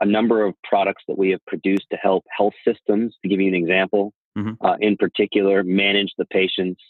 a 0.00 0.06
number 0.06 0.44
of 0.44 0.54
products 0.62 1.02
that 1.08 1.18
we 1.18 1.30
have 1.30 1.44
produced 1.46 1.86
to 1.90 1.96
help 1.96 2.24
health 2.36 2.52
systems, 2.66 3.16
to 3.22 3.28
give 3.28 3.40
you 3.40 3.48
an 3.48 3.54
example, 3.54 4.12
mm-hmm. 4.36 4.64
uh, 4.64 4.76
in 4.80 4.96
particular, 4.96 5.64
manage 5.64 6.12
the 6.18 6.26
patients 6.26 6.82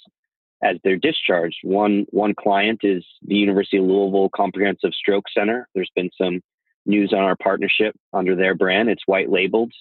as 0.62 0.77
they're 0.83 0.97
discharged. 0.97 1.59
One, 1.62 2.07
one 2.11 2.35
client 2.35 2.81
is 2.83 3.05
the 3.23 3.37
University 3.37 3.79
of 3.79 3.85
Louisville 3.85 4.31
Comprehensive 4.35 4.93
Stroke 4.93 5.27
Center. 5.37 5.69
There's 5.75 5.91
been 5.95 6.11
some 6.21 6.41
news 6.87 7.12
on 7.12 7.21
our 7.21 7.37
partnership 7.37 7.95
under 8.12 8.35
their 8.35 8.55
brand. 8.55 8.88
It's 8.88 9.07
white 9.07 9.31
labeled. 9.31 9.73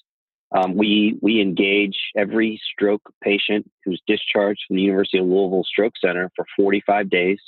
Um, 0.56 0.76
we 0.76 1.18
we 1.22 1.42
engage 1.42 1.98
every 2.16 2.62
stroke 2.72 3.02
patient 3.22 3.70
who's 3.84 4.02
discharged 4.08 4.62
from 4.68 4.78
the 4.78 4.84
University 4.84 5.18
of 5.18 5.26
Louisville 5.26 5.66
Stroke 5.66 5.94
Center 6.00 6.32
for 6.36 6.46
45 6.56 7.10
days 7.10 7.40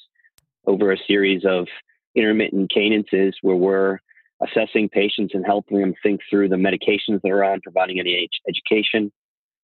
over 0.66 0.92
a 0.92 0.98
series 1.08 1.46
of 1.46 1.68
intermittent 2.16 2.72
cadences 2.72 3.36
where 3.42 3.56
we're 3.56 4.00
assessing 4.46 4.90
patients 4.90 5.34
and 5.34 5.46
helping 5.46 5.80
them 5.80 5.94
think 6.04 6.22
through 6.30 6.50
the 6.50 6.56
medications 6.56 7.20
they're 7.24 7.44
on, 7.44 7.62
providing 7.62 8.00
any 8.00 8.30
education. 8.48 9.12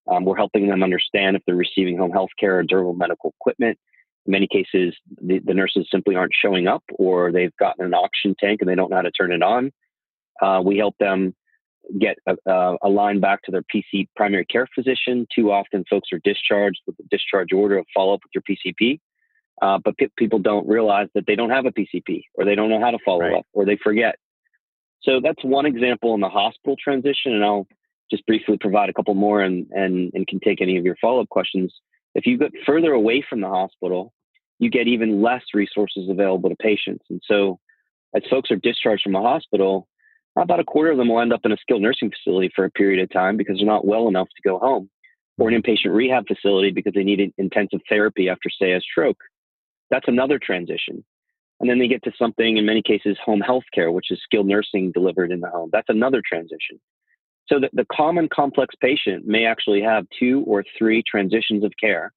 Um, 0.07 0.25
we're 0.25 0.35
helping 0.35 0.67
them 0.67 0.83
understand 0.83 1.35
if 1.35 1.41
they're 1.45 1.55
receiving 1.55 1.97
home 1.97 2.11
health 2.11 2.29
care 2.39 2.59
or 2.59 2.63
durable 2.63 2.93
medical 2.93 3.33
equipment. 3.39 3.77
In 4.25 4.31
many 4.31 4.47
cases, 4.47 4.95
the, 5.21 5.39
the, 5.43 5.53
nurses 5.53 5.87
simply 5.91 6.15
aren't 6.15 6.33
showing 6.39 6.67
up 6.67 6.83
or 6.95 7.31
they've 7.31 7.55
gotten 7.57 7.85
an 7.85 7.93
oxygen 7.93 8.35
tank 8.39 8.61
and 8.61 8.69
they 8.69 8.75
don't 8.75 8.89
know 8.89 8.97
how 8.97 9.03
to 9.03 9.11
turn 9.11 9.31
it 9.31 9.43
on. 9.43 9.71
Uh, 10.41 10.61
we 10.63 10.77
help 10.77 10.95
them 10.99 11.35
get 11.99 12.17
a, 12.27 12.75
a, 12.81 12.89
line 12.89 13.19
back 13.19 13.43
to 13.43 13.51
their 13.51 13.63
PC 13.63 14.07
primary 14.15 14.45
care 14.45 14.67
physician. 14.73 15.27
Too 15.33 15.51
often, 15.51 15.85
folks 15.89 16.09
are 16.11 16.19
discharged 16.23 16.81
with 16.87 16.95
a 16.99 17.03
discharge 17.09 17.53
order 17.53 17.77
of 17.77 17.85
follow 17.93 18.15
up 18.15 18.21
with 18.23 18.31
your 18.33 18.43
PCP, 18.43 18.99
uh, 19.61 19.79
but 19.83 19.95
people 20.17 20.39
don't 20.39 20.67
realize 20.67 21.07
that 21.13 21.25
they 21.27 21.35
don't 21.35 21.51
have 21.51 21.65
a 21.65 21.71
PCP 21.71 22.23
or 22.33 22.45
they 22.45 22.55
don't 22.55 22.69
know 22.69 22.79
how 22.79 22.91
to 22.91 22.99
follow 23.05 23.21
right. 23.21 23.37
up 23.37 23.45
or 23.53 23.65
they 23.65 23.77
forget. 23.81 24.15
So 25.03 25.19
that's 25.21 25.43
one 25.43 25.65
example 25.65 26.15
in 26.15 26.21
the 26.21 26.29
hospital 26.29 26.75
transition, 26.83 27.33
and 27.33 27.45
I'll 27.45 27.67
just 28.11 28.25
briefly 28.25 28.57
provide 28.59 28.89
a 28.89 28.93
couple 28.93 29.13
more 29.13 29.41
and 29.41 29.67
and, 29.71 30.11
and 30.13 30.27
can 30.27 30.39
take 30.39 30.61
any 30.61 30.77
of 30.77 30.85
your 30.85 30.95
follow 31.01 31.21
up 31.21 31.29
questions. 31.29 31.73
If 32.13 32.25
you 32.25 32.37
get 32.37 32.51
further 32.65 32.93
away 32.93 33.25
from 33.27 33.41
the 33.41 33.49
hospital, 33.49 34.13
you 34.59 34.69
get 34.69 34.87
even 34.87 35.21
less 35.21 35.43
resources 35.53 36.09
available 36.09 36.49
to 36.49 36.55
patients. 36.55 37.05
And 37.09 37.21
so, 37.25 37.59
as 38.15 38.23
folks 38.29 38.51
are 38.51 38.55
discharged 38.55 39.03
from 39.03 39.15
a 39.15 39.21
hospital, 39.21 39.87
about 40.37 40.59
a 40.59 40.65
quarter 40.65 40.91
of 40.91 40.97
them 40.97 41.09
will 41.09 41.19
end 41.19 41.33
up 41.33 41.41
in 41.43 41.51
a 41.51 41.57
skilled 41.57 41.81
nursing 41.81 42.11
facility 42.11 42.51
for 42.55 42.65
a 42.65 42.71
period 42.71 43.01
of 43.01 43.09
time 43.09 43.37
because 43.37 43.57
they're 43.57 43.65
not 43.65 43.85
well 43.85 44.07
enough 44.07 44.27
to 44.27 44.49
go 44.49 44.59
home, 44.59 44.89
or 45.37 45.49
an 45.49 45.61
inpatient 45.61 45.93
rehab 45.93 46.25
facility 46.27 46.71
because 46.71 46.93
they 46.93 47.03
need 47.03 47.33
intensive 47.37 47.81
therapy 47.89 48.29
after, 48.29 48.49
say, 48.49 48.73
a 48.73 48.81
stroke. 48.81 49.19
That's 49.91 50.07
another 50.07 50.39
transition. 50.39 51.03
And 51.59 51.69
then 51.69 51.79
they 51.79 51.87
get 51.87 52.03
to 52.03 52.11
something, 52.17 52.57
in 52.57 52.65
many 52.65 52.81
cases, 52.81 53.17
home 53.23 53.39
health 53.39 53.63
care, 53.73 53.91
which 53.91 54.11
is 54.11 54.19
skilled 54.23 54.47
nursing 54.47 54.91
delivered 54.91 55.31
in 55.31 55.39
the 55.39 55.49
home. 55.49 55.69
That's 55.71 55.89
another 55.89 56.21
transition. 56.25 56.79
So 57.47 57.59
the, 57.59 57.69
the 57.73 57.85
common 57.91 58.27
complex 58.33 58.73
patient 58.81 59.27
may 59.27 59.45
actually 59.45 59.81
have 59.81 60.05
two 60.17 60.43
or 60.47 60.63
three 60.77 61.03
transitions 61.03 61.63
of 61.63 61.71
care 61.79 62.11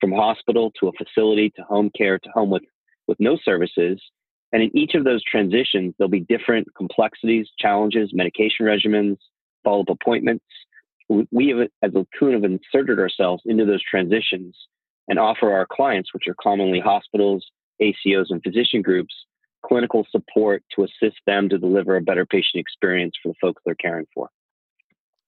from 0.00 0.12
hospital 0.12 0.72
to 0.80 0.88
a 0.88 0.92
facility 0.92 1.50
to 1.56 1.62
home 1.62 1.90
care 1.96 2.18
to 2.18 2.28
home 2.30 2.50
with, 2.50 2.62
with 3.06 3.18
no 3.18 3.38
services. 3.42 4.00
And 4.52 4.62
in 4.62 4.76
each 4.76 4.94
of 4.94 5.04
those 5.04 5.22
transitions, 5.24 5.94
there'll 5.96 6.10
be 6.10 6.20
different 6.20 6.68
complexities, 6.76 7.48
challenges, 7.58 8.10
medication 8.12 8.66
regimens, 8.66 9.16
follow 9.64 9.80
up 9.80 9.88
appointments. 9.88 10.44
We 11.08 11.48
have, 11.48 11.68
as 11.82 11.92
Lacuna, 11.94 12.34
have 12.34 12.44
inserted 12.44 12.98
ourselves 12.98 13.42
into 13.46 13.64
those 13.64 13.82
transitions 13.82 14.56
and 15.08 15.18
offer 15.18 15.52
our 15.52 15.66
clients, 15.70 16.14
which 16.14 16.28
are 16.28 16.36
commonly 16.40 16.80
hospitals, 16.80 17.44
ACOs, 17.80 18.26
and 18.30 18.42
physician 18.42 18.82
groups, 18.82 19.14
clinical 19.64 20.06
support 20.10 20.62
to 20.74 20.84
assist 20.84 21.18
them 21.26 21.48
to 21.48 21.58
deliver 21.58 21.96
a 21.96 22.00
better 22.00 22.24
patient 22.24 22.60
experience 22.60 23.14
for 23.22 23.30
the 23.30 23.34
folks 23.40 23.62
they're 23.64 23.74
caring 23.74 24.06
for. 24.14 24.28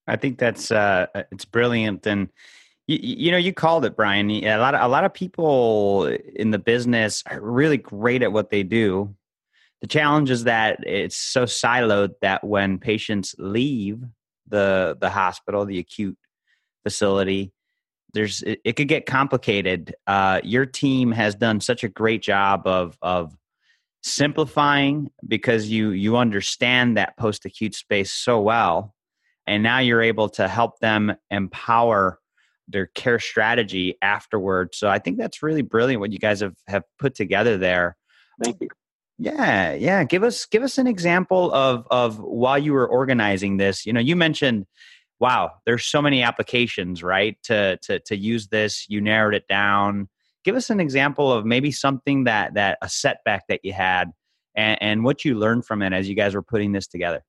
I 0.06 0.16
think 0.16 0.38
that's 0.38 0.70
uh, 0.70 1.06
it's 1.32 1.44
brilliant, 1.44 2.06
and 2.06 2.28
you, 2.86 2.98
you, 3.00 3.30
know 3.32 3.36
you 3.36 3.52
called 3.52 3.84
it, 3.84 3.96
Brian. 3.96 4.30
A 4.30 4.56
lot 4.58 4.75
of 4.75 4.82
a 4.82 4.88
lot 4.88 5.04
of 5.04 5.12
people 5.12 6.06
in 6.06 6.50
the 6.50 6.58
business 6.58 7.25
are 7.26 7.40
really 7.40 7.76
great 7.76 8.22
at 8.22 8.32
what 8.32 8.50
they 8.50 8.62
do. 8.62 9.14
The 9.80 9.88
challenge 9.88 10.30
is 10.30 10.44
that 10.44 10.86
it's 10.86 11.16
so 11.16 11.44
siloed 11.44 12.14
that 12.22 12.44
when 12.44 12.78
patients 12.78 13.34
leave 13.38 14.02
the 14.46 14.96
the 15.00 15.10
hospital, 15.10 15.64
the 15.64 15.78
acute 15.78 16.16
facility, 16.84 17.52
there's 18.12 18.42
it, 18.42 18.60
it 18.64 18.72
could 18.75 18.88
get 18.88 19.06
complicated. 19.06 19.94
Uh, 20.06 20.40
your 20.44 20.66
team 20.66 21.10
has 21.12 21.34
done 21.34 21.60
such 21.60 21.82
a 21.82 21.88
great 21.88 22.22
job 22.22 22.66
of 22.66 22.96
of 23.02 23.36
simplifying 24.02 25.10
because 25.26 25.68
you 25.68 25.90
you 25.90 26.16
understand 26.16 26.96
that 26.96 27.16
post 27.16 27.44
acute 27.44 27.75
space 27.75 28.12
so 28.12 28.40
well 28.40 28.94
and 29.46 29.62
now 29.62 29.78
you're 29.78 30.02
able 30.02 30.28
to 30.30 30.48
help 30.48 30.80
them 30.80 31.14
empower 31.30 32.18
their 32.68 32.86
care 32.86 33.18
strategy 33.18 33.96
afterward. 34.02 34.74
So 34.74 34.88
i 34.88 34.98
think 34.98 35.18
that's 35.18 35.42
really 35.42 35.62
brilliant 35.62 36.00
what 36.00 36.12
you 36.12 36.18
guys 36.18 36.40
have 36.40 36.56
have 36.66 36.84
put 36.98 37.14
together 37.14 37.56
there. 37.56 37.96
Thank 38.42 38.60
you. 38.60 38.68
Yeah 39.18 39.72
yeah. 39.74 40.04
Give 40.04 40.22
us 40.22 40.46
give 40.46 40.62
us 40.62 40.78
an 40.78 40.86
example 40.86 41.52
of 41.52 41.86
of 41.90 42.18
while 42.18 42.58
you 42.58 42.72
were 42.72 42.88
organizing 42.88 43.56
this. 43.56 43.86
You 43.86 43.92
know 43.92 44.00
you 44.00 44.16
mentioned 44.16 44.66
wow 45.18 45.50
there's 45.64 45.86
so 45.86 46.02
many 46.02 46.22
applications 46.22 47.02
right 47.02 47.36
to 47.44 47.78
to 47.82 48.00
to 48.00 48.16
use 48.16 48.48
this. 48.48 48.86
You 48.88 49.00
narrowed 49.00 49.34
it 49.34 49.46
down. 49.48 50.08
Give 50.44 50.56
us 50.56 50.70
an 50.70 50.80
example 50.80 51.32
of 51.32 51.44
maybe 51.44 51.70
something 51.70 52.24
that 52.24 52.54
that 52.54 52.78
a 52.82 52.88
setback 52.88 53.46
that 53.48 53.60
you 53.64 53.72
had 53.72 54.10
and, 54.56 54.80
and 54.82 55.04
what 55.04 55.24
you 55.24 55.38
learned 55.38 55.66
from 55.66 55.82
it 55.82 55.92
as 55.92 56.08
you 56.08 56.14
guys 56.14 56.34
were 56.34 56.42
putting 56.42 56.72
this 56.72 56.86
together 56.86 57.22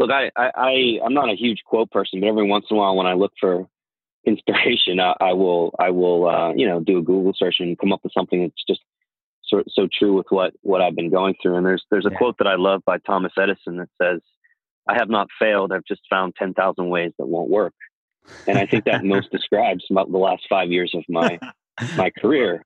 look, 0.00 0.10
I, 0.10 0.30
I, 0.36 0.98
I'm 1.04 1.12
not 1.12 1.30
a 1.30 1.36
huge 1.36 1.62
quote 1.64 1.90
person, 1.90 2.20
but 2.20 2.28
every 2.28 2.46
once 2.46 2.64
in 2.70 2.76
a 2.76 2.80
while 2.80 2.96
when 2.96 3.06
I 3.06 3.12
look 3.12 3.32
for 3.38 3.68
inspiration, 4.26 4.98
I, 4.98 5.14
I 5.20 5.32
will, 5.34 5.74
I 5.78 5.90
will, 5.90 6.28
uh, 6.28 6.52
you 6.54 6.66
know, 6.66 6.80
do 6.80 6.98
a 6.98 7.02
Google 7.02 7.32
search 7.36 7.56
and 7.60 7.78
come 7.78 7.92
up 7.92 8.00
with 8.02 8.12
something 8.12 8.42
that's 8.42 8.64
just 8.66 8.80
so, 9.44 9.62
so 9.68 9.88
true 9.92 10.14
with 10.14 10.26
what, 10.30 10.54
what 10.62 10.80
I've 10.80 10.96
been 10.96 11.10
going 11.10 11.34
through. 11.40 11.56
And 11.56 11.66
there's, 11.66 11.84
there's 11.90 12.06
a 12.06 12.10
yeah. 12.10 12.18
quote 12.18 12.36
that 12.38 12.46
I 12.46 12.56
love 12.56 12.82
by 12.84 12.98
Thomas 12.98 13.32
Edison 13.38 13.76
that 13.76 13.88
says, 14.00 14.20
I 14.88 14.94
have 14.94 15.10
not 15.10 15.28
failed. 15.38 15.72
I've 15.72 15.84
just 15.84 16.02
found 16.08 16.34
10,000 16.36 16.88
ways 16.88 17.12
that 17.18 17.26
won't 17.26 17.50
work. 17.50 17.74
And 18.46 18.58
I 18.58 18.66
think 18.66 18.84
that 18.86 19.04
most 19.04 19.30
describes 19.30 19.84
about 19.90 20.10
the 20.10 20.18
last 20.18 20.44
five 20.48 20.70
years 20.70 20.92
of 20.94 21.04
my, 21.08 21.38
my 21.96 22.10
career. 22.10 22.64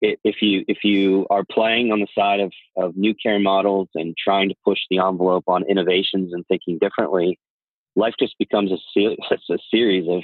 If 0.00 0.42
you 0.42 0.64
if 0.68 0.78
you 0.84 1.26
are 1.30 1.44
playing 1.50 1.90
on 1.90 2.00
the 2.00 2.06
side 2.14 2.40
of, 2.40 2.52
of 2.76 2.96
new 2.96 3.14
care 3.14 3.38
models 3.38 3.88
and 3.94 4.14
trying 4.16 4.48
to 4.48 4.54
push 4.64 4.78
the 4.90 4.98
envelope 4.98 5.44
on 5.46 5.64
innovations 5.68 6.32
and 6.32 6.46
thinking 6.46 6.78
differently, 6.78 7.38
life 7.94 8.14
just 8.18 8.34
becomes 8.38 8.70
a, 8.72 9.00
a 9.50 9.58
series 9.70 10.08
of 10.08 10.22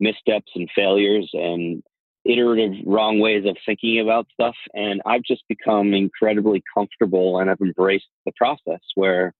missteps 0.00 0.50
and 0.54 0.68
failures 0.74 1.30
and 1.32 1.82
iterative 2.24 2.72
wrong 2.86 3.18
ways 3.18 3.44
of 3.46 3.56
thinking 3.66 4.00
about 4.00 4.26
stuff. 4.32 4.56
And 4.74 5.00
I've 5.06 5.22
just 5.22 5.42
become 5.48 5.94
incredibly 5.94 6.62
comfortable 6.74 7.38
and 7.38 7.50
I've 7.50 7.60
embraced 7.60 8.06
the 8.26 8.32
process 8.36 8.80
where, 8.94 9.32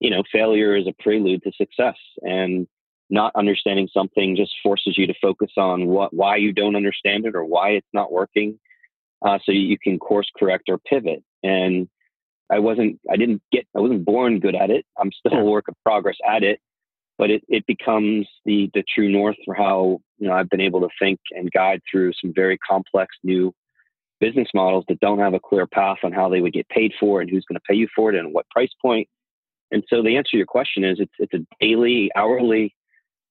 you 0.00 0.10
know, 0.10 0.22
failure 0.32 0.76
is 0.76 0.86
a 0.86 1.02
prelude 1.02 1.42
to 1.44 1.52
success. 1.52 1.96
And 2.22 2.66
not 3.08 3.32
understanding 3.36 3.88
something 3.92 4.36
just 4.36 4.52
forces 4.62 4.98
you 4.98 5.06
to 5.06 5.14
focus 5.22 5.52
on 5.56 5.86
what 5.86 6.12
why 6.12 6.36
you 6.36 6.52
don't 6.52 6.74
understand 6.74 7.24
it 7.24 7.36
or 7.36 7.44
why 7.44 7.70
it's 7.70 7.86
not 7.92 8.10
working 8.10 8.58
uh, 9.24 9.38
so 9.44 9.52
you 9.52 9.78
can 9.78 9.98
course 9.98 10.30
correct 10.38 10.68
or 10.68 10.78
pivot. 10.78 11.22
And 11.42 11.88
I 12.50 12.58
wasn't, 12.58 13.00
I 13.10 13.16
didn't 13.16 13.42
get, 13.50 13.66
I 13.76 13.80
wasn't 13.80 14.04
born 14.04 14.40
good 14.40 14.54
at 14.54 14.70
it. 14.70 14.84
I'm 14.98 15.10
still 15.12 15.38
a 15.38 15.44
work 15.44 15.68
of 15.68 15.74
progress 15.82 16.16
at 16.28 16.42
it, 16.42 16.60
but 17.18 17.30
it, 17.30 17.42
it 17.48 17.66
becomes 17.66 18.28
the, 18.44 18.70
the 18.74 18.84
true 18.94 19.08
north 19.08 19.36
for 19.44 19.54
how, 19.54 19.98
you 20.18 20.28
know, 20.28 20.34
I've 20.34 20.50
been 20.50 20.60
able 20.60 20.80
to 20.80 20.88
think 21.00 21.18
and 21.32 21.50
guide 21.50 21.80
through 21.90 22.12
some 22.20 22.32
very 22.34 22.58
complex 22.58 23.16
new 23.24 23.52
business 24.20 24.48
models 24.54 24.84
that 24.88 25.00
don't 25.00 25.18
have 25.18 25.34
a 25.34 25.40
clear 25.40 25.66
path 25.66 25.98
on 26.04 26.12
how 26.12 26.28
they 26.28 26.40
would 26.40 26.52
get 26.52 26.68
paid 26.68 26.92
for 27.00 27.20
and 27.20 27.28
who's 27.28 27.44
going 27.48 27.56
to 27.56 27.64
pay 27.68 27.74
you 27.74 27.88
for 27.96 28.12
it 28.12 28.18
and 28.18 28.32
what 28.32 28.48
price 28.50 28.70
point. 28.80 29.08
And 29.72 29.82
so 29.88 30.02
the 30.02 30.16
answer 30.16 30.30
to 30.32 30.36
your 30.36 30.46
question 30.46 30.84
is 30.84 31.00
it's, 31.00 31.12
it's 31.18 31.34
a 31.34 31.44
daily, 31.60 32.10
hourly 32.14 32.75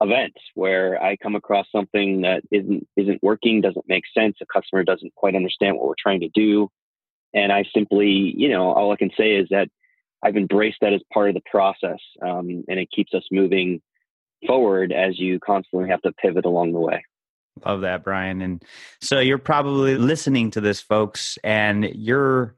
events 0.01 0.39
where 0.55 1.01
I 1.01 1.15
come 1.15 1.35
across 1.35 1.67
something 1.71 2.21
that 2.21 2.43
isn't 2.51 2.87
isn't 2.97 3.23
working, 3.23 3.61
doesn't 3.61 3.87
make 3.87 4.03
sense, 4.13 4.37
a 4.41 4.45
customer 4.45 4.83
doesn't 4.83 5.15
quite 5.15 5.35
understand 5.35 5.77
what 5.77 5.87
we're 5.87 5.93
trying 5.97 6.21
to 6.21 6.29
do, 6.29 6.69
and 7.33 7.51
I 7.51 7.63
simply, 7.73 8.33
you 8.35 8.49
know, 8.49 8.71
all 8.71 8.91
I 8.91 8.97
can 8.97 9.11
say 9.17 9.35
is 9.35 9.47
that 9.51 9.69
I've 10.23 10.37
embraced 10.37 10.77
that 10.81 10.93
as 10.93 11.01
part 11.13 11.29
of 11.29 11.35
the 11.35 11.41
process, 11.49 11.99
um, 12.21 12.63
and 12.67 12.79
it 12.79 12.89
keeps 12.91 13.13
us 13.13 13.23
moving 13.31 13.81
forward 14.47 14.91
as 14.91 15.19
you 15.19 15.39
constantly 15.39 15.89
have 15.89 16.01
to 16.01 16.11
pivot 16.13 16.45
along 16.45 16.73
the 16.73 16.79
way. 16.79 17.03
Love 17.65 17.81
that, 17.81 18.03
Brian. 18.03 18.41
And 18.41 18.63
so 19.01 19.19
you're 19.19 19.37
probably 19.37 19.95
listening 19.95 20.51
to 20.51 20.61
this, 20.61 20.81
folks, 20.81 21.37
and 21.43 21.85
you're 21.93 22.55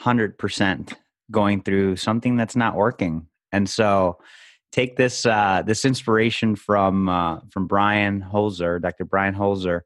hundred 0.00 0.38
percent 0.38 0.94
going 1.30 1.62
through 1.62 1.96
something 1.96 2.36
that's 2.36 2.56
not 2.56 2.74
working, 2.74 3.28
and 3.52 3.68
so 3.68 4.18
take 4.74 4.96
this 4.96 5.24
uh, 5.24 5.62
this 5.64 5.84
inspiration 5.84 6.56
from 6.56 7.08
uh, 7.08 7.40
from 7.50 7.66
Brian 7.66 8.20
Holzer, 8.20 8.82
Dr. 8.82 9.04
Brian 9.04 9.34
Holzer. 9.34 9.82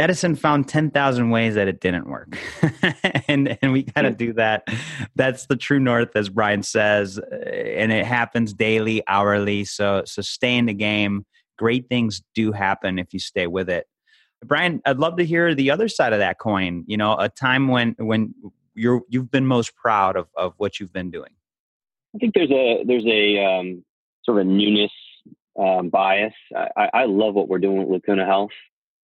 Edison 0.00 0.36
found 0.36 0.68
10,000 0.68 1.30
ways 1.30 1.56
that 1.56 1.66
it 1.66 1.80
didn't 1.80 2.08
work. 2.08 2.38
and 3.28 3.58
and 3.60 3.72
we 3.72 3.82
got 3.82 4.02
to 4.02 4.12
do 4.12 4.32
that. 4.34 4.68
That's 5.16 5.46
the 5.46 5.56
true 5.56 5.80
north 5.80 6.14
as 6.14 6.28
Brian 6.28 6.62
says, 6.62 7.18
and 7.18 7.90
it 7.90 8.04
happens 8.04 8.52
daily, 8.52 9.02
hourly. 9.08 9.64
So 9.64 10.02
so 10.04 10.22
stay 10.22 10.56
in 10.56 10.66
the 10.66 10.74
game. 10.74 11.24
Great 11.56 11.88
things 11.88 12.22
do 12.34 12.52
happen 12.52 12.98
if 12.98 13.12
you 13.12 13.18
stay 13.18 13.48
with 13.48 13.68
it. 13.68 13.86
Brian, 14.44 14.80
I'd 14.86 14.98
love 14.98 15.16
to 15.16 15.24
hear 15.24 15.52
the 15.52 15.72
other 15.72 15.88
side 15.88 16.12
of 16.12 16.20
that 16.20 16.38
coin, 16.38 16.84
you 16.86 16.96
know, 16.96 17.16
a 17.18 17.28
time 17.28 17.66
when 17.66 17.96
when 17.98 18.34
you're 18.74 19.00
you've 19.08 19.30
been 19.30 19.46
most 19.46 19.74
proud 19.74 20.16
of 20.16 20.28
of 20.36 20.52
what 20.58 20.78
you've 20.78 20.92
been 20.92 21.10
doing. 21.10 21.30
I 22.18 22.20
think 22.20 22.34
there's 22.34 22.50
a 22.50 22.82
there's 22.84 23.06
a 23.06 23.44
um, 23.44 23.84
sort 24.24 24.40
of 24.40 24.48
a 24.48 24.50
newness 24.50 24.90
um, 25.56 25.88
bias. 25.88 26.34
I, 26.76 26.90
I 26.92 27.04
love 27.04 27.34
what 27.34 27.48
we're 27.48 27.60
doing 27.60 27.78
with 27.78 27.88
Lacuna 27.88 28.26
Health. 28.26 28.50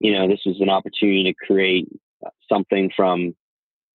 You 0.00 0.14
know, 0.14 0.28
this 0.28 0.40
was 0.46 0.58
an 0.62 0.70
opportunity 0.70 1.24
to 1.24 1.46
create 1.46 1.88
something 2.50 2.90
from 2.96 3.34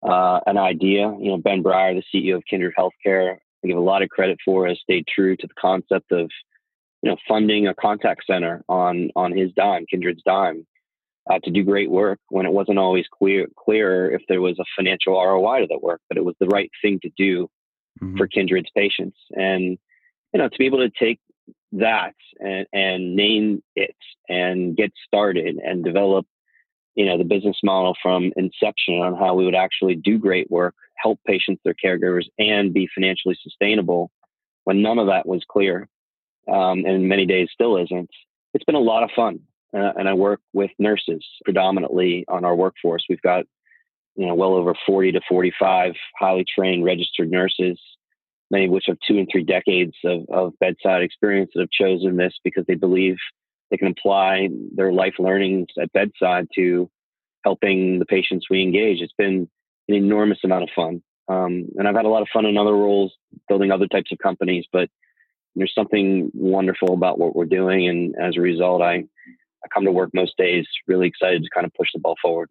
uh, 0.02 0.40
an 0.46 0.56
idea. 0.56 1.14
You 1.20 1.28
know, 1.28 1.36
Ben 1.36 1.62
Breier, 1.62 1.94
the 1.94 2.18
CEO 2.18 2.36
of 2.36 2.44
Kindred 2.48 2.72
Healthcare, 2.78 3.36
I 3.62 3.68
give 3.68 3.76
a 3.76 3.82
lot 3.82 4.00
of 4.00 4.08
credit 4.08 4.38
for, 4.42 4.66
has 4.66 4.78
stayed 4.82 5.06
true 5.06 5.36
to 5.36 5.46
the 5.46 5.54
concept 5.60 6.10
of 6.10 6.30
you 7.02 7.10
know 7.10 7.18
funding 7.28 7.66
a 7.66 7.74
contact 7.74 8.22
center 8.26 8.64
on 8.66 9.10
on 9.14 9.36
his 9.36 9.52
dime, 9.52 9.84
Kindred's 9.90 10.22
dime. 10.24 10.66
Uh, 11.30 11.38
to 11.44 11.52
do 11.52 11.62
great 11.62 11.88
work 11.88 12.18
when 12.30 12.46
it 12.46 12.52
wasn't 12.52 12.78
always 12.78 13.04
clear 13.16 13.46
clear 13.56 14.10
if 14.10 14.22
there 14.28 14.40
was 14.40 14.58
a 14.58 14.64
financial 14.74 15.12
ROI 15.12 15.60
to 15.60 15.66
that 15.68 15.82
work, 15.82 16.00
but 16.08 16.16
it 16.16 16.24
was 16.24 16.34
the 16.40 16.48
right 16.48 16.70
thing 16.82 16.98
to 17.00 17.10
do 17.16 17.48
mm-hmm. 18.00 18.16
for 18.16 18.26
Kindred's 18.26 18.70
patients. 18.76 19.16
And, 19.32 19.78
you 20.32 20.38
know, 20.38 20.48
to 20.48 20.58
be 20.58 20.66
able 20.66 20.78
to 20.78 20.90
take 20.90 21.20
that 21.72 22.14
and, 22.38 22.66
and 22.72 23.16
name 23.16 23.62
it 23.74 23.96
and 24.28 24.76
get 24.76 24.92
started 25.06 25.56
and 25.56 25.84
develop, 25.84 26.26
you 26.94 27.06
know, 27.06 27.18
the 27.18 27.24
business 27.24 27.56
model 27.64 27.96
from 28.02 28.32
inception 28.36 28.94
on 28.94 29.16
how 29.16 29.34
we 29.34 29.44
would 29.44 29.54
actually 29.54 29.96
do 29.96 30.18
great 30.18 30.50
work, 30.50 30.74
help 30.96 31.18
patients, 31.26 31.62
their 31.64 31.74
caregivers, 31.74 32.26
and 32.38 32.74
be 32.74 32.88
financially 32.94 33.36
sustainable 33.42 34.10
when 34.64 34.82
none 34.82 34.98
of 34.98 35.06
that 35.06 35.26
was 35.26 35.42
clear. 35.50 35.88
Um, 36.52 36.84
and 36.84 37.08
many 37.08 37.24
days 37.24 37.48
still 37.52 37.76
isn't. 37.76 38.10
It's 38.54 38.64
been 38.64 38.74
a 38.74 38.80
lot 38.80 39.02
of 39.02 39.10
fun. 39.16 39.40
uh, 39.74 39.92
and 39.96 40.08
I 40.08 40.14
work 40.14 40.40
with 40.52 40.70
nurses 40.78 41.24
predominantly 41.44 42.24
on 42.28 42.44
our 42.44 42.54
workforce. 42.54 43.04
We've 43.08 43.22
got 43.22 43.44
you 44.16 44.26
know 44.26 44.34
well 44.34 44.54
over 44.54 44.74
40 44.86 45.12
to 45.12 45.20
45 45.28 45.94
highly 46.18 46.44
trained 46.44 46.84
registered 46.84 47.30
nurses 47.30 47.78
many 48.52 48.66
of 48.66 48.70
which 48.70 48.84
have 48.86 48.98
two 49.08 49.18
and 49.18 49.26
three 49.32 49.42
decades 49.42 49.94
of, 50.04 50.26
of 50.30 50.52
bedside 50.60 51.02
experience 51.02 51.50
that 51.54 51.62
have 51.62 51.70
chosen 51.70 52.16
this 52.16 52.34
because 52.44 52.64
they 52.68 52.74
believe 52.74 53.16
they 53.70 53.78
can 53.78 53.88
apply 53.88 54.50
their 54.76 54.92
life 54.92 55.14
learnings 55.18 55.68
at 55.80 55.92
bedside 55.92 56.46
to 56.54 56.88
helping 57.44 57.98
the 57.98 58.04
patients 58.04 58.46
we 58.50 58.62
engage. 58.62 59.00
It's 59.00 59.14
been 59.16 59.48
an 59.88 59.94
enormous 59.94 60.38
amount 60.44 60.64
of 60.64 60.68
fun. 60.76 61.02
Um, 61.28 61.68
and 61.76 61.88
I've 61.88 61.96
had 61.96 62.04
a 62.04 62.10
lot 62.10 62.22
of 62.22 62.28
fun 62.32 62.44
in 62.44 62.58
other 62.58 62.74
roles, 62.74 63.12
building 63.48 63.72
other 63.72 63.86
types 63.86 64.12
of 64.12 64.18
companies, 64.18 64.66
but 64.70 64.90
there's 65.56 65.74
something 65.74 66.30
wonderful 66.34 66.92
about 66.92 67.18
what 67.18 67.34
we're 67.34 67.46
doing. 67.46 67.88
And 67.88 68.14
as 68.20 68.36
a 68.36 68.40
result, 68.40 68.82
I, 68.82 68.96
I 68.96 69.68
come 69.72 69.86
to 69.86 69.92
work 69.92 70.10
most 70.12 70.36
days 70.36 70.66
really 70.86 71.08
excited 71.08 71.42
to 71.42 71.50
kind 71.54 71.66
of 71.66 71.72
push 71.72 71.88
the 71.94 72.00
ball 72.00 72.16
forward. 72.20 72.50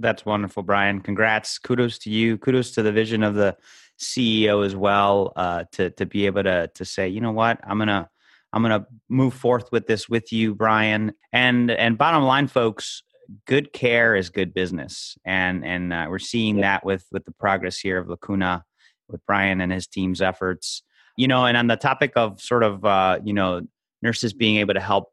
That's 0.00 0.24
wonderful, 0.24 0.62
Brian. 0.62 1.00
Congrats. 1.00 1.58
Kudos 1.58 1.98
to 2.00 2.10
you. 2.10 2.38
Kudos 2.38 2.72
to 2.72 2.82
the 2.82 2.92
vision 2.92 3.22
of 3.22 3.34
the 3.34 3.56
CEO 3.98 4.64
as 4.64 4.76
well 4.76 5.32
uh, 5.36 5.64
to 5.72 5.90
to 5.90 6.06
be 6.06 6.26
able 6.26 6.44
to 6.44 6.70
to 6.74 6.84
say, 6.84 7.08
you 7.08 7.20
know 7.20 7.32
what, 7.32 7.58
I'm 7.64 7.78
gonna 7.78 8.08
I'm 8.52 8.62
gonna 8.62 8.86
move 9.08 9.34
forth 9.34 9.70
with 9.72 9.86
this 9.86 10.08
with 10.08 10.32
you, 10.32 10.54
Brian. 10.54 11.12
And 11.32 11.70
and 11.70 11.98
bottom 11.98 12.22
line, 12.22 12.46
folks, 12.46 13.02
good 13.46 13.72
care 13.72 14.14
is 14.14 14.30
good 14.30 14.54
business, 14.54 15.18
and 15.24 15.64
and 15.64 15.92
uh, 15.92 16.06
we're 16.08 16.18
seeing 16.18 16.60
that 16.60 16.84
with 16.84 17.04
with 17.10 17.24
the 17.24 17.32
progress 17.32 17.78
here 17.78 17.98
of 17.98 18.08
Lacuna, 18.08 18.64
with 19.08 19.24
Brian 19.26 19.60
and 19.60 19.72
his 19.72 19.86
team's 19.86 20.22
efforts. 20.22 20.82
You 21.16 21.26
know, 21.26 21.46
and 21.46 21.56
on 21.56 21.66
the 21.66 21.76
topic 21.76 22.12
of 22.14 22.40
sort 22.40 22.62
of 22.62 22.84
uh, 22.84 23.18
you 23.24 23.32
know 23.32 23.62
nurses 24.00 24.32
being 24.32 24.56
able 24.56 24.74
to 24.74 24.80
help 24.80 25.12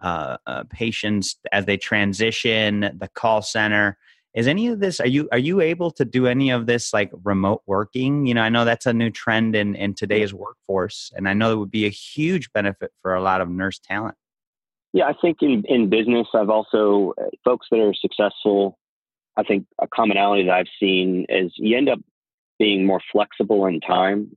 uh, 0.00 0.36
uh, 0.46 0.64
patients 0.70 1.36
as 1.50 1.64
they 1.66 1.76
transition, 1.76 2.80
the 2.98 3.08
call 3.14 3.42
center 3.42 3.98
is 4.34 4.46
any 4.46 4.68
of 4.68 4.80
this 4.80 5.00
are 5.00 5.06
you 5.06 5.28
are 5.32 5.38
you 5.38 5.60
able 5.60 5.90
to 5.92 6.04
do 6.04 6.26
any 6.26 6.50
of 6.50 6.66
this 6.66 6.92
like 6.92 7.12
remote 7.24 7.62
working? 7.66 8.26
You 8.26 8.34
know 8.34 8.42
i 8.42 8.48
know 8.48 8.64
that's 8.64 8.86
a 8.86 8.92
new 8.92 9.10
trend 9.10 9.54
in 9.54 9.74
in 9.74 9.94
today's 9.94 10.32
workforce 10.32 11.12
and 11.16 11.28
i 11.28 11.32
know 11.32 11.52
it 11.52 11.56
would 11.56 11.70
be 11.70 11.86
a 11.86 11.90
huge 11.90 12.52
benefit 12.52 12.92
for 13.02 13.14
a 13.14 13.22
lot 13.22 13.40
of 13.40 13.48
nurse 13.48 13.78
talent. 13.78 14.16
Yeah 14.92 15.06
i 15.06 15.14
think 15.20 15.38
in 15.40 15.64
in 15.66 15.90
business 15.90 16.26
i've 16.34 16.50
also 16.50 17.14
uh, 17.20 17.24
folks 17.44 17.66
that 17.70 17.80
are 17.80 17.94
successful 17.94 18.78
i 19.36 19.42
think 19.42 19.66
a 19.80 19.86
commonality 19.86 20.44
that 20.44 20.54
i've 20.54 20.66
seen 20.80 21.26
is 21.28 21.52
you 21.56 21.76
end 21.76 21.88
up 21.88 21.98
being 22.58 22.86
more 22.86 23.00
flexible 23.10 23.66
in 23.66 23.80
time 23.80 24.30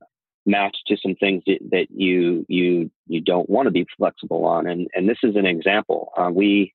matched 0.46 0.82
to 0.86 0.96
some 0.96 1.14
things 1.16 1.42
that, 1.46 1.58
that 1.70 1.86
you 1.90 2.46
you 2.48 2.90
you 3.06 3.20
don't 3.20 3.50
want 3.50 3.66
to 3.66 3.70
be 3.70 3.86
flexible 3.96 4.44
on 4.44 4.66
and 4.66 4.88
and 4.94 5.08
this 5.08 5.18
is 5.22 5.36
an 5.36 5.44
example. 5.44 6.12
Uh, 6.16 6.30
we 6.32 6.72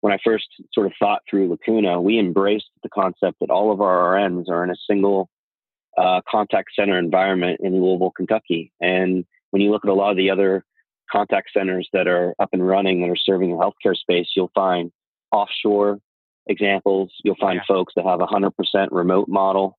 when 0.00 0.12
I 0.12 0.18
first 0.24 0.46
sort 0.72 0.86
of 0.86 0.92
thought 0.98 1.22
through 1.28 1.50
Lacuna, 1.50 2.00
we 2.00 2.18
embraced 2.18 2.70
the 2.82 2.88
concept 2.88 3.40
that 3.40 3.50
all 3.50 3.70
of 3.72 3.80
our 3.80 4.16
RNs 4.16 4.48
are 4.48 4.64
in 4.64 4.70
a 4.70 4.76
single 4.88 5.28
uh, 5.98 6.20
contact 6.28 6.70
center 6.74 6.98
environment 6.98 7.60
in 7.62 7.82
Louisville, 7.82 8.12
Kentucky. 8.12 8.72
And 8.80 9.24
when 9.50 9.60
you 9.62 9.70
look 9.70 9.84
at 9.84 9.90
a 9.90 9.94
lot 9.94 10.10
of 10.10 10.16
the 10.16 10.30
other 10.30 10.64
contact 11.10 11.50
centers 11.52 11.88
that 11.92 12.06
are 12.06 12.34
up 12.38 12.50
and 12.52 12.66
running 12.66 13.00
that 13.00 13.10
are 13.10 13.16
serving 13.16 13.50
the 13.50 13.56
healthcare 13.56 13.96
space, 13.96 14.28
you'll 14.34 14.52
find 14.54 14.90
offshore 15.32 15.98
examples. 16.46 17.12
You'll 17.24 17.36
find 17.36 17.56
yeah. 17.56 17.74
folks 17.74 17.94
that 17.96 18.06
have 18.06 18.20
a 18.20 18.26
hundred 18.26 18.52
percent 18.52 18.92
remote 18.92 19.28
model. 19.28 19.76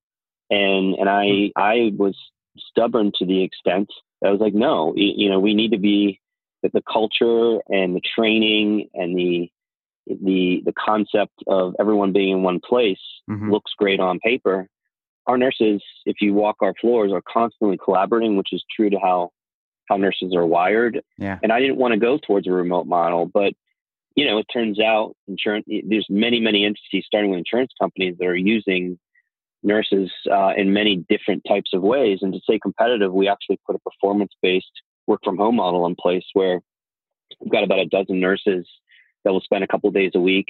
And 0.50 0.94
and 0.94 1.08
I 1.08 1.24
hmm. 1.26 1.46
I 1.56 1.92
was 1.96 2.16
stubborn 2.58 3.12
to 3.18 3.26
the 3.26 3.42
extent 3.42 3.88
that 4.20 4.28
I 4.28 4.30
was 4.30 4.40
like, 4.40 4.54
no, 4.54 4.92
you 4.94 5.30
know, 5.30 5.40
we 5.40 5.54
need 5.54 5.72
to 5.72 5.78
be 5.78 6.20
that 6.62 6.72
the 6.72 6.82
culture 6.82 7.60
and 7.68 7.96
the 7.96 8.02
training 8.14 8.88
and 8.94 9.16
the 9.18 9.50
the 10.06 10.62
the 10.64 10.72
concept 10.72 11.34
of 11.46 11.74
everyone 11.78 12.12
being 12.12 12.30
in 12.30 12.42
one 12.42 12.60
place 12.60 13.00
mm-hmm. 13.30 13.50
looks 13.50 13.72
great 13.76 14.00
on 14.00 14.18
paper. 14.20 14.68
Our 15.26 15.38
nurses, 15.38 15.82
if 16.04 16.16
you 16.20 16.34
walk 16.34 16.56
our 16.60 16.74
floors, 16.80 17.12
are 17.12 17.22
constantly 17.26 17.78
collaborating, 17.82 18.36
which 18.36 18.52
is 18.52 18.64
true 18.74 18.90
to 18.90 18.98
how 18.98 19.30
how 19.88 19.96
nurses 19.96 20.34
are 20.34 20.46
wired. 20.46 21.00
Yeah. 21.18 21.38
And 21.42 21.52
I 21.52 21.60
didn't 21.60 21.76
want 21.76 21.92
to 21.92 22.00
go 22.00 22.18
towards 22.18 22.46
a 22.46 22.52
remote 22.52 22.86
model, 22.86 23.26
but 23.26 23.52
you 24.14 24.26
know, 24.26 24.38
it 24.38 24.46
turns 24.52 24.78
out 24.78 25.14
insurance. 25.28 25.66
There's 25.66 26.06
many 26.10 26.40
many 26.40 26.64
entities, 26.64 27.04
starting 27.06 27.30
with 27.30 27.38
insurance 27.38 27.72
companies, 27.80 28.16
that 28.18 28.26
are 28.26 28.36
using 28.36 28.98
nurses 29.62 30.10
uh, 30.30 30.52
in 30.56 30.72
many 30.72 31.04
different 31.08 31.42
types 31.46 31.70
of 31.72 31.82
ways. 31.82 32.18
And 32.22 32.32
to 32.32 32.40
stay 32.40 32.58
competitive, 32.58 33.12
we 33.12 33.28
actually 33.28 33.60
put 33.64 33.76
a 33.76 33.90
performance 33.90 34.32
based 34.42 34.82
work 35.06 35.20
from 35.24 35.36
home 35.36 35.56
model 35.56 35.86
in 35.86 35.94
place 35.94 36.24
where 36.32 36.60
we've 37.40 37.52
got 37.52 37.64
about 37.64 37.78
a 37.78 37.86
dozen 37.86 38.20
nurses 38.20 38.66
that 39.24 39.32
will 39.32 39.40
spend 39.40 39.64
a 39.64 39.68
couple 39.68 39.90
days 39.90 40.12
a 40.14 40.20
week 40.20 40.46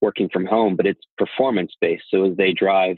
working 0.00 0.28
from 0.32 0.46
home, 0.46 0.76
but 0.76 0.86
it's 0.86 1.00
performance 1.16 1.72
based. 1.80 2.04
So 2.10 2.30
as 2.30 2.36
they 2.36 2.52
drive 2.52 2.96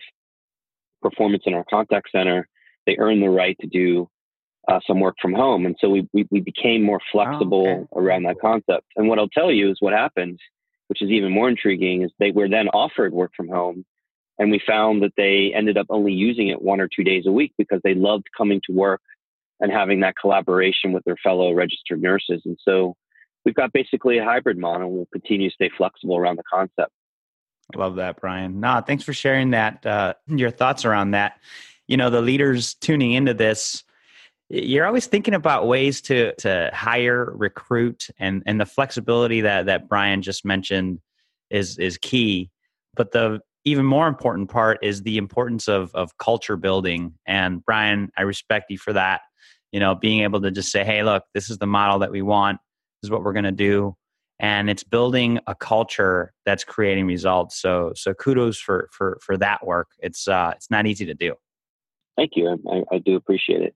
performance 1.03 1.45
in 1.47 1.55
our 1.55 1.65
contact 1.69 2.11
center, 2.13 2.49
they 2.87 2.97
earn 2.99 3.21
the 3.21 3.31
right 3.31 3.57
to 3.61 3.67
do 3.67 4.09
uh, 4.69 4.81
some 4.87 5.01
work 5.01 5.17
from 5.21 5.33
home. 5.33 5.67
And 5.67 5.77
so 5.81 5.89
we, 5.89 6.07
we, 6.13 6.27
we 6.31 6.41
became 6.41 6.83
more 6.83 7.01
flexible 7.11 7.67
oh, 7.67 7.73
okay. 7.73 8.07
around 8.07 8.25
that 8.25 8.41
concept. 8.41 8.87
And 8.97 9.09
what 9.09 9.19
I'll 9.19 9.29
tell 9.29 9.51
you 9.51 9.71
is 9.71 9.79
what 9.81 9.93
happened, 9.93 10.39
which 10.89 11.03
is 11.03 11.11
even 11.11 11.33
more 11.33 11.49
intriguing, 11.49 12.03
is 12.03 12.11
they 12.19 12.31
were 12.31 12.49
then 12.49 12.69
offered 12.69 13.13
work 13.13 13.33
from 13.37 13.49
home. 13.49 13.85
And 14.39 14.51
we 14.51 14.61
found 14.67 15.03
that 15.03 15.13
they 15.17 15.53
ended 15.55 15.77
up 15.77 15.87
only 15.91 16.13
using 16.13 16.49
it 16.49 16.63
one 16.63 16.81
or 16.81 16.89
two 16.89 17.05
days 17.05 17.25
a 17.27 17.33
week 17.33 17.53
because 17.59 17.81
they 17.85 17.95
loved 17.95 18.27
coming 18.37 18.61
to 18.67 18.73
work 18.73 19.03
and 19.61 19.71
having 19.71 20.01
that 20.01 20.15
collaboration 20.19 20.93
with 20.93 21.05
their 21.05 21.17
fellow 21.23 21.53
registered 21.53 22.01
nurses. 22.01 22.43
And 22.45 22.59
so 22.63 22.97
we've 23.45 23.55
got 23.55 23.73
basically 23.73 24.19
a 24.19 24.25
hybrid 24.25 24.59
model. 24.59 24.91
We'll 24.91 25.09
continue 25.13 25.49
to 25.49 25.55
stay 25.55 25.71
flexible 25.77 26.17
around 26.17 26.37
the 26.37 26.43
concept. 26.51 26.93
I 27.75 27.79
love 27.79 27.97
that, 27.97 28.21
Brian. 28.21 28.61
Nah, 28.61 28.81
thanks 28.81 29.05
for 29.05 29.13
sharing 29.13 29.51
that. 29.51 29.85
Uh, 29.87 30.15
your 30.27 30.51
thoughts 30.51 30.85
around 30.85 31.13
that. 31.13 31.39
You 31.87 31.97
know, 31.97 32.11
the 32.11 32.21
leaders 32.21 32.75
tuning 32.75 33.13
into 33.13 33.35
this, 33.35 33.85
you're 34.49 34.87
always 34.87 35.07
thinking 35.07 35.35
about 35.35 35.69
ways 35.69 36.01
to 36.03 36.35
to 36.37 36.71
hire, 36.75 37.33
recruit, 37.37 38.09
and 38.19 38.43
and 38.47 38.61
the 38.61 38.67
flexibility 38.67 39.41
that 39.43 39.67
that 39.67 39.89
Brian 39.89 40.23
just 40.23 40.45
mentioned 40.45 41.01
is 41.51 41.79
is 41.79 41.97
key. 41.99 42.51
But 42.95 43.13
the 43.13 43.41
even 43.65 43.85
more 43.85 44.09
important 44.09 44.51
part 44.51 44.79
is 44.83 45.03
the 45.03 45.19
importance 45.19 45.69
of 45.69 45.95
of 45.95 46.17
culture 46.19 46.57
building. 46.57 47.15
And 47.27 47.65
Brian, 47.65 48.11
I 48.17 48.23
respect 48.23 48.71
you 48.71 48.79
for 48.79 48.93
that. 48.93 49.21
You 49.71 49.79
know, 49.79 49.95
being 49.95 50.23
able 50.23 50.41
to 50.41 50.51
just 50.51 50.73
say, 50.73 50.85
"Hey, 50.85 51.05
look, 51.05 51.23
this 51.35 51.51
is 51.51 51.59
the 51.59 51.67
model 51.67 52.01
that 52.01 52.11
we 52.11 52.23
want 52.23 52.59
is 53.03 53.11
what 53.11 53.23
we're 53.23 53.33
going 53.33 53.45
to 53.45 53.53
do. 53.53 53.97
And 54.39 54.71
it's 54.71 54.85
building 54.85 55.39
a 55.47 55.55
culture 55.55 56.33
that's 56.47 56.65
creating 56.65 57.07
results. 57.07 57.61
So 57.61 57.93
so 57.95 58.15
kudos 58.15 58.59
for 58.59 58.89
for 58.91 59.19
for 59.23 59.37
that 59.37 59.67
work. 59.67 59.89
It's 59.99 60.27
uh 60.27 60.53
it's 60.57 60.71
not 60.71 60.87
easy 60.87 61.05
to 61.07 61.15
do. 61.15 61.35
Thank 62.17 62.33
you. 62.37 62.59
I, 62.71 62.95
I 62.95 62.99
do 62.99 63.17
appreciate 63.17 63.63
it. 63.63 63.75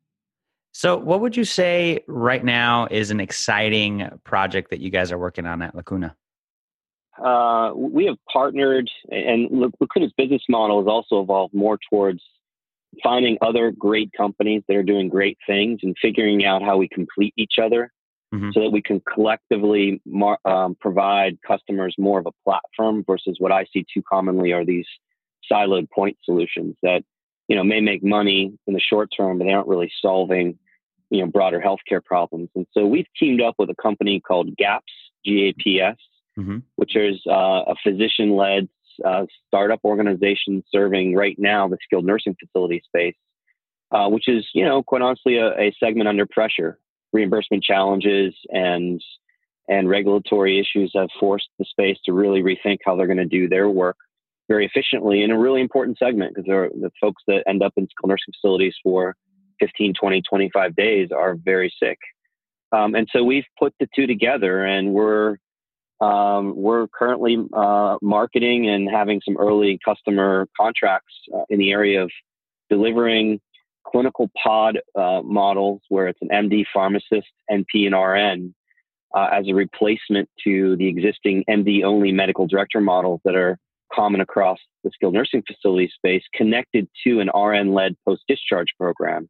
So 0.72 0.96
what 0.96 1.20
would 1.20 1.36
you 1.36 1.44
say 1.44 2.00
right 2.08 2.44
now 2.44 2.88
is 2.90 3.10
an 3.10 3.20
exciting 3.20 4.08
project 4.24 4.70
that 4.70 4.80
you 4.80 4.90
guys 4.90 5.12
are 5.12 5.18
working 5.18 5.46
on 5.46 5.62
at 5.62 5.74
lacuna? 5.74 6.16
Uh, 7.22 7.72
we 7.76 8.06
have 8.06 8.16
partnered 8.32 8.90
and 9.08 9.48
lacuna's 9.78 10.12
business 10.16 10.42
model 10.48 10.80
has 10.80 10.88
also 10.88 11.22
evolved 11.22 11.54
more 11.54 11.78
towards 11.88 12.20
finding 13.02 13.38
other 13.40 13.70
great 13.70 14.10
companies 14.16 14.62
that 14.66 14.76
are 14.76 14.82
doing 14.82 15.08
great 15.08 15.38
things 15.46 15.78
and 15.82 15.94
figuring 16.02 16.44
out 16.44 16.60
how 16.60 16.76
we 16.76 16.88
complete 16.88 17.32
each 17.36 17.54
other 17.62 17.92
mm-hmm. 18.34 18.50
so 18.52 18.60
that 18.60 18.70
we 18.70 18.82
can 18.82 19.00
collectively 19.00 20.00
mar- 20.04 20.40
um, 20.44 20.76
provide 20.80 21.38
customers 21.46 21.94
more 21.98 22.18
of 22.18 22.26
a 22.26 22.32
platform 22.44 23.04
versus 23.06 23.36
what 23.38 23.52
I 23.52 23.66
see 23.72 23.84
too 23.92 24.02
commonly 24.08 24.52
are 24.52 24.64
these 24.64 24.86
siloed 25.50 25.90
point 25.90 26.16
solutions 26.24 26.76
that 26.82 27.02
you 27.48 27.56
know 27.56 27.64
may 27.64 27.80
make 27.80 28.02
money 28.02 28.52
in 28.66 28.74
the 28.74 28.80
short 28.80 29.10
term, 29.16 29.38
but 29.38 29.44
they 29.44 29.52
aren't 29.52 29.68
really 29.68 29.92
solving 30.00 30.58
you 31.10 31.20
know 31.20 31.30
broader 31.30 31.62
healthcare 31.64 32.04
problems. 32.04 32.50
And 32.54 32.66
so 32.72 32.86
we've 32.86 33.06
teamed 33.18 33.42
up 33.42 33.54
with 33.58 33.70
a 33.70 33.82
company 33.82 34.20
called 34.20 34.56
GAPS, 34.56 34.92
G-A-P-S, 35.24 35.96
mm-hmm. 36.38 36.58
which 36.76 36.96
is 36.96 37.20
uh, 37.28 37.62
a 37.66 37.74
physician-led 37.82 38.68
uh, 39.04 39.26
startup 39.46 39.80
organization 39.84 40.62
serving 40.70 41.14
right 41.14 41.36
now 41.38 41.68
the 41.68 41.78
skilled 41.82 42.06
nursing 42.06 42.36
facility 42.40 42.82
space, 42.86 43.16
uh, 43.90 44.08
which 44.08 44.28
is 44.28 44.46
you 44.54 44.64
know 44.64 44.82
quite 44.82 45.02
honestly 45.02 45.36
a, 45.36 45.48
a 45.58 45.74
segment 45.78 46.08
under 46.08 46.26
pressure 46.26 46.78
reimbursement 47.14 47.62
challenges 47.62 48.34
and 48.50 49.00
and 49.66 49.88
regulatory 49.88 50.60
issues 50.60 50.92
have 50.94 51.08
forced 51.18 51.48
the 51.58 51.64
space 51.64 51.96
to 52.04 52.12
really 52.12 52.42
rethink 52.42 52.78
how 52.84 52.96
they're 52.96 53.06
going 53.06 53.16
to 53.16 53.24
do 53.24 53.48
their 53.48 53.70
work 53.70 53.96
very 54.46 54.66
efficiently 54.66 55.22
in 55.22 55.30
a 55.30 55.38
really 55.38 55.62
important 55.62 55.96
segment 55.96 56.34
because 56.34 56.44
the 56.46 56.90
folks 57.00 57.22
that 57.26 57.42
end 57.46 57.62
up 57.62 57.72
in 57.78 57.88
skilled 57.88 58.10
nursing 58.10 58.34
facilities 58.34 58.74
for 58.82 59.16
15 59.60 59.94
20 59.98 60.22
25 60.28 60.76
days 60.76 61.08
are 61.16 61.36
very 61.36 61.72
sick. 61.82 61.98
Um, 62.72 62.94
and 62.94 63.08
so 63.10 63.24
we've 63.24 63.46
put 63.58 63.72
the 63.80 63.88
two 63.94 64.06
together 64.06 64.64
and 64.64 64.92
we're 64.92 65.36
um, 66.00 66.54
we're 66.56 66.88
currently 66.88 67.38
uh, 67.54 67.96
marketing 68.02 68.68
and 68.68 68.90
having 68.90 69.22
some 69.24 69.38
early 69.38 69.78
customer 69.82 70.46
contracts 70.60 71.14
uh, 71.34 71.44
in 71.48 71.58
the 71.58 71.70
area 71.70 72.02
of 72.02 72.10
delivering 72.68 73.40
clinical 73.94 74.28
pod 74.42 74.80
uh, 74.98 75.22
models 75.22 75.80
where 75.88 76.08
it's 76.08 76.18
an 76.20 76.28
MD, 76.28 76.64
pharmacist, 76.74 77.28
NP, 77.48 77.86
and 77.86 77.94
RN 77.94 78.54
uh, 79.14 79.28
as 79.32 79.46
a 79.48 79.54
replacement 79.54 80.28
to 80.42 80.76
the 80.78 80.88
existing 80.88 81.44
MD 81.48 81.84
only 81.84 82.10
medical 82.10 82.48
director 82.48 82.80
models 82.80 83.20
that 83.24 83.36
are 83.36 83.56
common 83.92 84.20
across 84.20 84.58
the 84.82 84.90
skilled 84.92 85.14
nursing 85.14 85.44
facility 85.46 85.88
space, 85.94 86.24
connected 86.34 86.88
to 87.06 87.20
an 87.20 87.30
RN 87.32 87.72
led 87.72 87.94
post 88.04 88.22
discharge 88.26 88.66
program. 88.76 89.28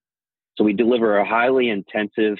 So 0.56 0.64
we 0.64 0.72
deliver 0.72 1.18
a 1.18 1.28
highly 1.28 1.68
intensive 1.68 2.38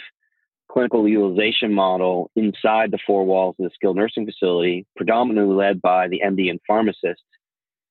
clinical 0.71 1.07
utilization 1.07 1.75
model 1.75 2.31
inside 2.37 2.91
the 2.91 2.99
four 3.07 3.27
walls 3.27 3.55
of 3.59 3.65
the 3.65 3.71
skilled 3.75 3.97
nursing 3.97 4.25
facility, 4.25 4.87
predominantly 4.97 5.55
led 5.55 5.83
by 5.83 6.09
the 6.09 6.23
MD 6.25 6.49
and 6.49 6.61
pharmacist. 6.67 7.23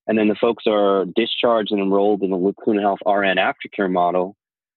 And 0.07 0.17
then 0.17 0.27
the 0.27 0.35
folks 0.35 0.65
are 0.67 1.05
discharged 1.15 1.71
and 1.71 1.81
enrolled 1.81 2.23
in 2.23 2.29
the 2.29 2.37
Lacuna 2.37 2.81
Health 2.81 2.99
RN 3.05 3.37
aftercare 3.37 3.91
model, 3.91 4.35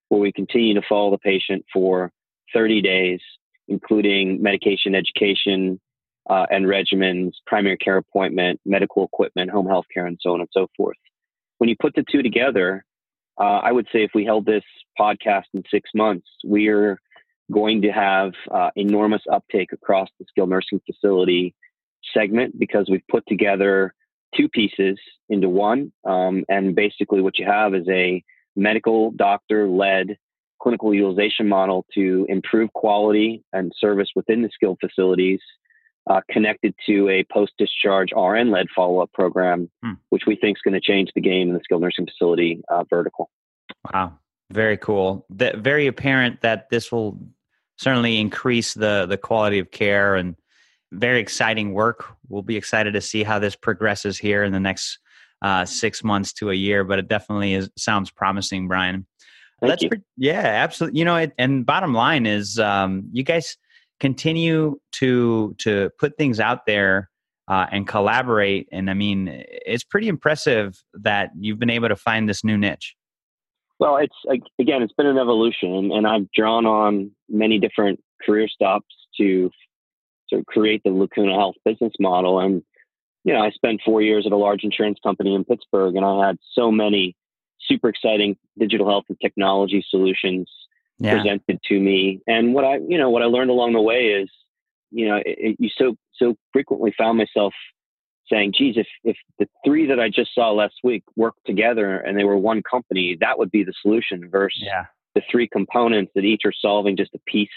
where 0.09 0.21
we 0.21 0.33
continue 0.33 0.75
to 0.75 0.83
follow 0.89 1.11
the 1.11 1.19
patient 1.19 1.65
for 1.73 2.13
30 2.53 2.81
days, 2.81 3.21
including 3.69 4.41
medication 4.41 4.95
education 4.95 5.81
uh, 6.31 6.47
and 6.51 6.67
regimens, 6.67 7.33
primary 7.47 7.77
care 7.77 7.97
appointment, 7.97 8.61
medical 8.65 9.05
equipment, 9.05 9.51
home 9.51 9.67
health 9.67 9.87
care, 9.93 10.07
and 10.07 10.19
so 10.21 10.35
on 10.35 10.41
and 10.41 10.49
so 10.53 10.69
forth. 10.77 10.97
When 11.59 11.69
you 11.69 11.77
put 11.81 11.95
the 11.95 12.05
two 12.11 12.23
together, 12.23 12.85
uh, 13.39 13.61
I 13.63 13.73
would 13.73 13.87
say 13.93 14.03
if 14.03 14.13
we 14.15 14.25
held 14.25 14.47
this 14.47 14.65
podcast 14.99 15.45
in 15.55 15.63
six 15.71 15.91
months, 15.95 16.27
we're 16.45 17.01
going 17.53 17.83
to 17.83 17.91
have 17.91 18.33
uh, 18.53 18.71
enormous 18.77 19.23
uptake 19.33 19.73
across 19.73 20.09
the 20.19 20.27
skilled 20.29 20.51
nursing 20.51 20.81
facility 20.87 21.55
segment 22.13 22.59
because 22.59 22.89
we've 22.91 23.07
put 23.11 23.25
together 23.27 23.95
two 24.37 24.49
pieces 24.49 24.99
into 25.29 25.49
one. 25.49 25.93
Um, 26.05 26.45
and 26.49 26.75
basically, 26.75 27.21
what 27.21 27.39
you 27.39 27.47
have 27.47 27.75
is 27.75 27.87
a 27.89 28.23
medical 28.55 29.11
doctor 29.11 29.69
led 29.69 30.17
clinical 30.61 30.95
utilization 30.95 31.49
model 31.49 31.85
to 31.95 32.27
improve 32.29 32.73
quality 32.73 33.45
and 33.53 33.73
service 33.79 34.09
within 34.15 34.43
the 34.43 34.51
skilled 34.53 34.79
facilities. 34.81 35.41
Uh, 36.09 36.21
connected 36.31 36.73
to 36.87 37.09
a 37.09 37.25
post 37.33 37.51
discharge 37.59 38.11
RN 38.17 38.53
led 38.53 38.67
follow 38.75 39.01
up 39.01 39.13
program, 39.13 39.69
hmm. 39.83 39.95
which 40.11 40.23
we 40.25 40.37
think 40.37 40.57
is 40.57 40.63
going 40.63 40.73
to 40.73 40.81
change 40.81 41.11
the 41.17 41.21
game 41.21 41.49
in 41.49 41.55
the 41.55 41.61
skilled 41.65 41.83
nursing 41.83 42.07
facility 42.07 42.63
uh, 42.69 42.85
vertical. 42.89 43.29
Wow, 43.93 44.17
very 44.53 44.77
cool. 44.77 45.27
That 45.31 45.59
very 45.59 45.89
apparent 45.89 46.43
that 46.43 46.71
this 46.71 46.93
will 46.93 47.19
certainly 47.77 48.21
increase 48.21 48.75
the 48.75 49.07
the 49.07 49.17
quality 49.17 49.59
of 49.59 49.73
care 49.73 50.15
and 50.15 50.37
very 50.93 51.21
exciting 51.21 51.73
work. 51.73 52.05
We'll 52.29 52.43
be 52.43 52.57
excited 52.57 52.95
to 52.95 53.01
see 53.01 53.23
how 53.23 53.39
this 53.39 53.57
progresses 53.57 54.19
here 54.19 54.45
in 54.45 54.53
the 54.53 54.61
next 54.61 54.99
uh, 55.43 55.65
six 55.65 56.03
months 56.03 56.33
to 56.35 56.51
a 56.51 56.55
year, 56.55 56.85
but 56.85 56.99
it 56.99 57.09
definitely 57.09 57.55
is, 57.55 57.71
sounds 57.77 58.11
promising, 58.11 58.69
Brian. 58.69 59.07
Thank 59.61 59.71
Let's, 59.71 59.83
you. 59.83 59.91
yeah, 60.17 60.41
absolutely. 60.41 60.99
You 60.99 61.05
know, 61.05 61.17
it, 61.17 61.33
and 61.39 61.65
bottom 61.65 61.95
line 61.95 62.27
is, 62.27 62.59
um, 62.59 63.09
you 63.13 63.23
guys 63.23 63.57
continue 64.01 64.79
to 64.93 65.55
to 65.59 65.91
put 65.99 66.19
things 66.19 66.41
out 66.41 66.67
there 66.67 67.11
uh, 67.49 67.67
and 67.71 67.87
collaborate. 67.87 68.69
And 68.73 68.91
I 68.91 68.95
mean, 68.95 69.29
it's 69.49 69.85
pretty 69.85 70.09
impressive 70.09 70.83
that 70.95 71.31
you've 71.39 71.59
been 71.59 71.71
able 71.71 71.89
to 71.89 71.97
find 71.97 72.29
this 72.29 72.45
new 72.45 72.59
niche. 72.59 72.95
Well, 73.79 73.97
it's 73.97 74.47
again, 74.59 74.83
it's 74.83 74.93
been 74.95 75.07
an 75.07 75.19
evolution, 75.19 75.91
and 75.93 76.07
I've 76.07 76.31
drawn 76.33 76.67
on 76.67 77.11
many 77.29 77.59
different 77.59 78.01
career 78.25 78.49
stops 78.49 78.87
to 79.19 79.51
to 80.31 80.45
create 80.45 80.83
the 80.85 80.91
Lacuna 80.91 81.35
Health 81.35 81.57
business 81.65 81.93
model. 81.99 82.41
And 82.41 82.63
you 83.25 83.33
know, 83.33 83.41
I 83.41 83.51
spent 83.51 83.81
four 83.85 84.03
years 84.03 84.25
at 84.25 84.33
a 84.33 84.37
large 84.37 84.63
insurance 84.63 84.99
company 85.03 85.35
in 85.35 85.45
Pittsburgh, 85.45 85.97
and 85.97 86.05
I 86.05 86.27
had 86.27 86.39
so 86.53 86.71
many 86.71 87.17
super 87.61 87.89
exciting 87.89 88.37
digital 88.59 88.89
health 88.89 89.05
and 89.09 89.19
technology 89.21 89.85
solutions 89.89 90.49
yeah. 90.99 91.17
presented 91.17 91.61
to 91.65 91.81
me. 91.81 92.21
And 92.27 92.55
what 92.55 92.65
I, 92.65 92.77
you 92.89 92.99
know, 92.99 93.11
what 93.11 93.23
I 93.23 93.27
learned 93.27 93.51
along 93.51 93.73
the 93.73 93.83
way 93.83 94.09
is, 94.09 94.31
you 94.93 95.09
know, 95.09 95.17
it, 95.17 95.25
it, 95.27 95.57
you 95.59 95.69
so 95.77 95.97
so 96.15 96.37
frequently 96.53 96.95
found 96.97 97.19
myself 97.19 97.53
saying, 98.31 98.53
geez, 98.57 98.77
if, 98.77 98.87
if 99.05 99.17
the 99.39 99.47
three 99.65 99.87
that 99.87 100.01
I 100.01 100.09
just 100.09 100.35
saw 100.35 100.51
last 100.51 100.75
week 100.83 101.05
worked 101.17 101.45
together 101.47 101.97
and 101.97 102.19
they 102.19 102.25
were 102.25 102.37
one 102.37 102.63
company, 102.63 103.17
that 103.21 103.39
would 103.39 103.51
be 103.51 103.63
the 103.63 103.75
solution 103.83 104.29
versus 104.31 104.63
yeah. 104.65 104.87
the 105.15 105.23
three 105.31 105.49
components 105.49 106.13
that 106.15 106.25
each 106.25 106.43
are 106.45 106.53
solving 106.53 106.97
just 106.97 107.15
a 107.15 107.21
piece 107.27 107.49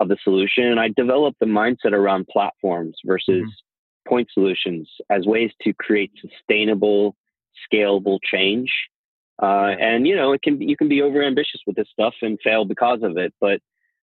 of 0.00 0.08
the 0.08 0.16
solution. 0.24 0.64
And 0.64 0.80
I 0.80 0.88
developed 0.88 1.38
the 1.38 1.46
mindset 1.46 1.92
around 1.92 2.26
platforms 2.28 2.96
versus 3.04 3.42
mm-hmm. 3.42 4.08
point 4.08 4.28
solutions 4.32 4.88
as 5.10 5.26
ways 5.26 5.52
to 5.62 5.72
create 5.74 6.10
sustainable, 6.20 7.14
scalable 7.72 8.18
change. 8.24 8.72
Uh, 9.40 9.74
and 9.78 10.06
you 10.06 10.16
know, 10.16 10.32
it 10.32 10.42
can 10.42 10.60
you 10.60 10.76
can 10.76 10.88
be 10.88 11.02
over 11.02 11.22
ambitious 11.22 11.60
with 11.66 11.76
this 11.76 11.88
stuff 11.92 12.14
and 12.22 12.38
fail 12.42 12.64
because 12.64 13.02
of 13.02 13.16
it. 13.16 13.32
But 13.40 13.60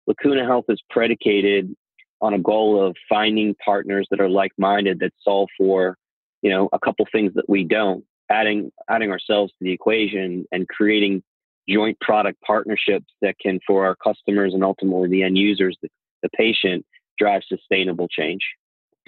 Lacuna 0.08 0.46
Health 0.46 0.66
is 0.70 0.82
predicated 0.90 1.76
on 2.22 2.34
a 2.34 2.40
goal 2.40 2.86
of 2.86 2.96
finding 3.10 3.56
partners 3.64 4.08
that 4.12 4.22
are 4.22 4.30
like-minded 4.30 5.00
that 5.00 5.12
solve 5.22 5.50
for 5.58 5.98
you 6.42 6.50
know 6.50 6.70
a 6.72 6.80
couple 6.80 7.06
things 7.12 7.34
that 7.34 7.50
we 7.50 7.64
don't 7.64 8.06
adding 8.30 8.72
adding 8.90 9.12
ourselves 9.12 9.52
to 9.54 9.58
the 9.62 9.72
equation 9.72 10.46
and 10.52 10.68
creating 10.70 11.22
joint 11.68 12.00
product 12.00 12.40
partnerships 12.42 13.12
that 13.22 13.36
can 13.40 13.60
for 13.66 13.86
our 13.86 13.96
customers 13.96 14.54
and 14.54 14.64
ultimately 14.64 15.10
the 15.10 15.24
end 15.24 15.38
users 15.38 15.78
the, 15.82 15.90
the 16.22 16.30
patient 16.30 16.86
drive 17.18 17.42
sustainable 17.48 18.08
change 18.08 18.42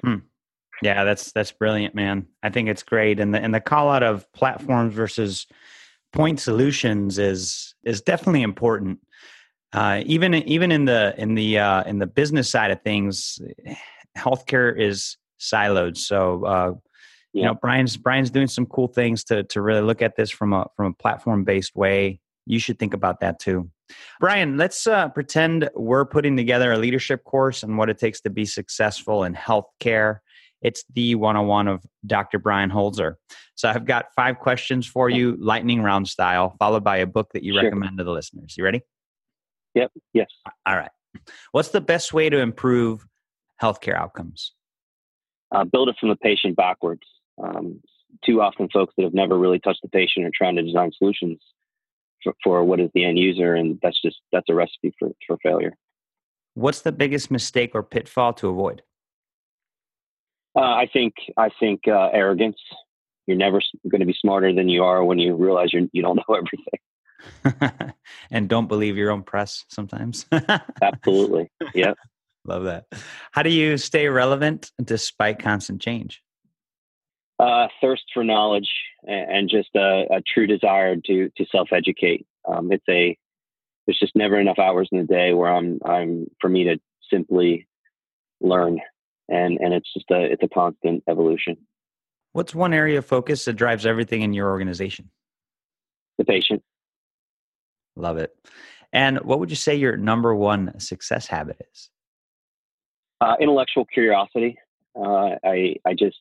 hmm. 0.04 0.16
yeah 0.82 1.04
that's 1.04 1.32
that's 1.32 1.52
brilliant 1.52 1.94
man 1.94 2.26
i 2.44 2.50
think 2.50 2.70
it's 2.70 2.84
great 2.84 3.20
and 3.20 3.34
the 3.34 3.40
and 3.40 3.54
the 3.54 3.60
call 3.60 3.90
out 3.90 4.04
of 4.04 4.32
platforms 4.34 4.94
versus 4.94 5.46
point 6.14 6.40
solutions 6.40 7.20
is 7.20 7.76
is 7.84 8.02
definitely 8.02 8.42
important 8.42 9.00
uh, 9.74 10.02
even 10.06 10.34
even 10.34 10.72
in 10.72 10.86
the 10.86 11.14
in 11.18 11.36
the 11.36 11.60
uh, 11.60 11.84
in 11.84 12.00
the 12.00 12.08
business 12.08 12.50
side 12.50 12.72
of 12.72 12.82
things, 12.82 13.40
healthcare 14.18 14.78
is 14.80 15.18
siloed. 15.40 15.98
So 15.98 16.46
uh, 16.46 16.74
you 17.34 17.44
know, 17.44 17.54
Brian's 17.54 17.98
Brian's 17.98 18.30
doing 18.30 18.48
some 18.48 18.66
cool 18.66 18.88
things 18.88 19.24
to 19.26 19.44
to 19.44 19.62
really 19.62 19.82
look 19.82 20.02
at 20.02 20.16
this 20.16 20.32
from 20.32 20.54
a 20.54 20.68
from 20.76 20.88
a 20.88 20.94
platform 20.94 21.44
based 21.44 21.76
way. 21.76 22.20
You 22.48 22.60
should 22.60 22.80
think 22.80 22.94
about 22.94 23.20
that 23.20 23.40
too. 23.40 23.70
Brian, 24.20 24.58
let's 24.58 24.88
uh, 24.88 25.10
pretend 25.10 25.70
we're 25.76 26.06
putting 26.06 26.36
together 26.36 26.72
a 26.72 26.78
leadership 26.78 27.24
course 27.24 27.64
on 27.64 27.78
what 27.78 27.90
it 27.90 27.98
takes 27.98 28.22
to 28.22 28.30
be 28.30 28.46
successful 28.46 29.24
in 29.24 29.34
healthcare. 29.34 30.20
It's 30.62 30.84
the 30.94 31.16
101 31.16 31.68
of 31.68 31.84
Dr. 32.06 32.40
Brian 32.40 32.72
Holzer. 32.72 33.16
So 33.56 33.70
I've 33.70 33.86
got 33.86 34.08
five 34.16 34.40
questions 34.40 34.88
for 34.88 35.10
you, 35.10 35.38
lightning 35.40 35.82
round 35.82 36.08
style, 36.08 36.56
followed 36.58 36.84
by 36.84 36.98
a 36.98 37.06
book 37.06 37.30
that 37.34 37.44
you 37.44 37.54
sure. 37.54 37.64
recommend 37.64 38.00
to 38.00 38.04
the 38.04 38.12
listeners. 38.12 38.56
You 38.58 38.64
ready? 38.64 38.82
Yep. 39.76 39.92
Yes. 40.14 40.28
All 40.66 40.76
right. 40.76 40.92
What's 41.52 41.70
the 41.70 41.82
best 41.82 42.14
way 42.14 42.30
to 42.30 42.40
improve 42.40 43.06
healthcare 43.62 43.96
outcomes? 43.96 44.54
Uh, 45.52 45.64
build 45.64 45.90
it 45.90 45.96
from 46.00 46.10
the 46.10 46.16
patient 46.16 46.56
backwards. 46.56 47.04
Um, 47.42 47.82
too 48.26 48.42
often, 48.42 48.68
folks 48.70 48.94
that 48.98 49.04
have 49.04 49.14
never 49.14 49.38
really 49.38 49.60
touched 49.60 49.82
the 49.84 49.90
patient 49.90 50.26
are 50.26 50.32
trying 50.34 50.56
to 50.56 50.64
design 50.64 50.92
solutions 50.98 51.40
for, 52.24 52.34
for 52.44 52.64
what 52.64 52.80
is 52.80 52.90
the 52.94 53.06
end 53.06 53.20
user, 53.20 53.56
and 53.56 53.80
that's 53.82 54.02
just 54.02 54.18
that's 54.32 54.50
a 54.50 54.54
recipe 54.54 54.94
for 55.00 55.10
for 55.26 55.38
failure. 55.44 55.74
What's 56.54 56.82
the 56.82 56.92
biggest 56.92 57.30
mistake 57.30 57.72
or 57.74 57.84
pitfall 57.84 58.34
to 58.34 58.50
avoid? 58.50 58.82
Uh, 60.56 60.62
I 60.62 60.90
think 60.92 61.14
I 61.38 61.50
think 61.60 61.88
uh, 61.88 62.10
arrogance. 62.14 62.58
You're 63.28 63.38
never 63.38 63.62
going 63.90 64.00
to 64.00 64.06
be 64.06 64.16
smarter 64.18 64.54
than 64.54 64.70
you 64.70 64.84
are 64.84 65.04
when 65.04 65.20
you 65.20 65.36
realize 65.36 65.74
you 65.74 65.90
you 65.94 66.02
don't 66.02 66.16
know 66.16 66.36
everything. 66.36 67.94
and 68.32 68.48
don't 68.50 68.68
believe 68.68 68.98
your 68.98 69.12
own 69.12 69.24
press 69.24 69.66
sometimes. 69.70 70.26
Absolutely. 70.82 71.50
Yeah. 71.74 71.94
Love 72.46 72.64
that. 72.64 72.86
How 73.32 73.44
do 73.44 73.50
you 73.50 73.78
stay 73.78 74.08
relevant 74.08 74.72
despite 74.82 75.40
constant 75.40 75.82
change? 75.82 76.24
Uh, 77.40 77.68
thirst 77.82 78.04
for 78.14 78.24
knowledge 78.24 78.70
and 79.04 79.48
just 79.48 79.70
a, 79.76 80.06
a 80.10 80.22
true 80.34 80.48
desire 80.48 80.96
to 80.96 81.30
to 81.38 81.46
self 81.52 81.70
educate. 81.72 82.26
Um, 82.48 82.72
it's 82.72 82.84
a 82.90 83.16
there's 83.86 84.00
just 84.00 84.16
never 84.16 84.40
enough 84.40 84.60
hours 84.60 84.90
in 84.92 85.00
the 85.00 85.06
day 85.06 85.34
where 85.34 85.54
I'm 85.54 85.80
I'm 85.86 86.28
for 86.42 86.50
me 86.50 86.64
to 86.66 86.80
simply 87.12 87.68
learn, 88.42 88.80
and 89.30 89.58
and 89.60 89.74
it's 89.74 89.92
just 89.94 90.10
a 90.12 90.24
it's 90.24 90.44
a 90.44 90.50
constant 90.50 91.04
evolution. 91.08 91.58
What's 92.34 92.54
one 92.54 92.74
area 92.74 93.00
of 93.00 93.06
focus 93.06 93.46
that 93.46 93.54
drives 93.54 93.86
everything 93.86 94.22
in 94.22 94.34
your 94.34 94.50
organization? 94.50 95.10
The 96.18 96.26
patient. 96.26 96.64
Love 97.96 98.18
it. 98.18 98.36
And 98.94 99.20
what 99.20 99.40
would 99.40 99.50
you 99.50 99.56
say 99.56 99.76
your 99.76 99.98
number 99.98 100.36
one 100.36 100.80
success 100.80 101.28
habit 101.28 101.58
is? 101.72 101.90
Uh, 103.22 103.36
intellectual 103.40 103.86
curiosity. 103.86 104.58
Uh, 104.96 105.36
I 105.44 105.76
I 105.86 105.94
just 105.94 106.18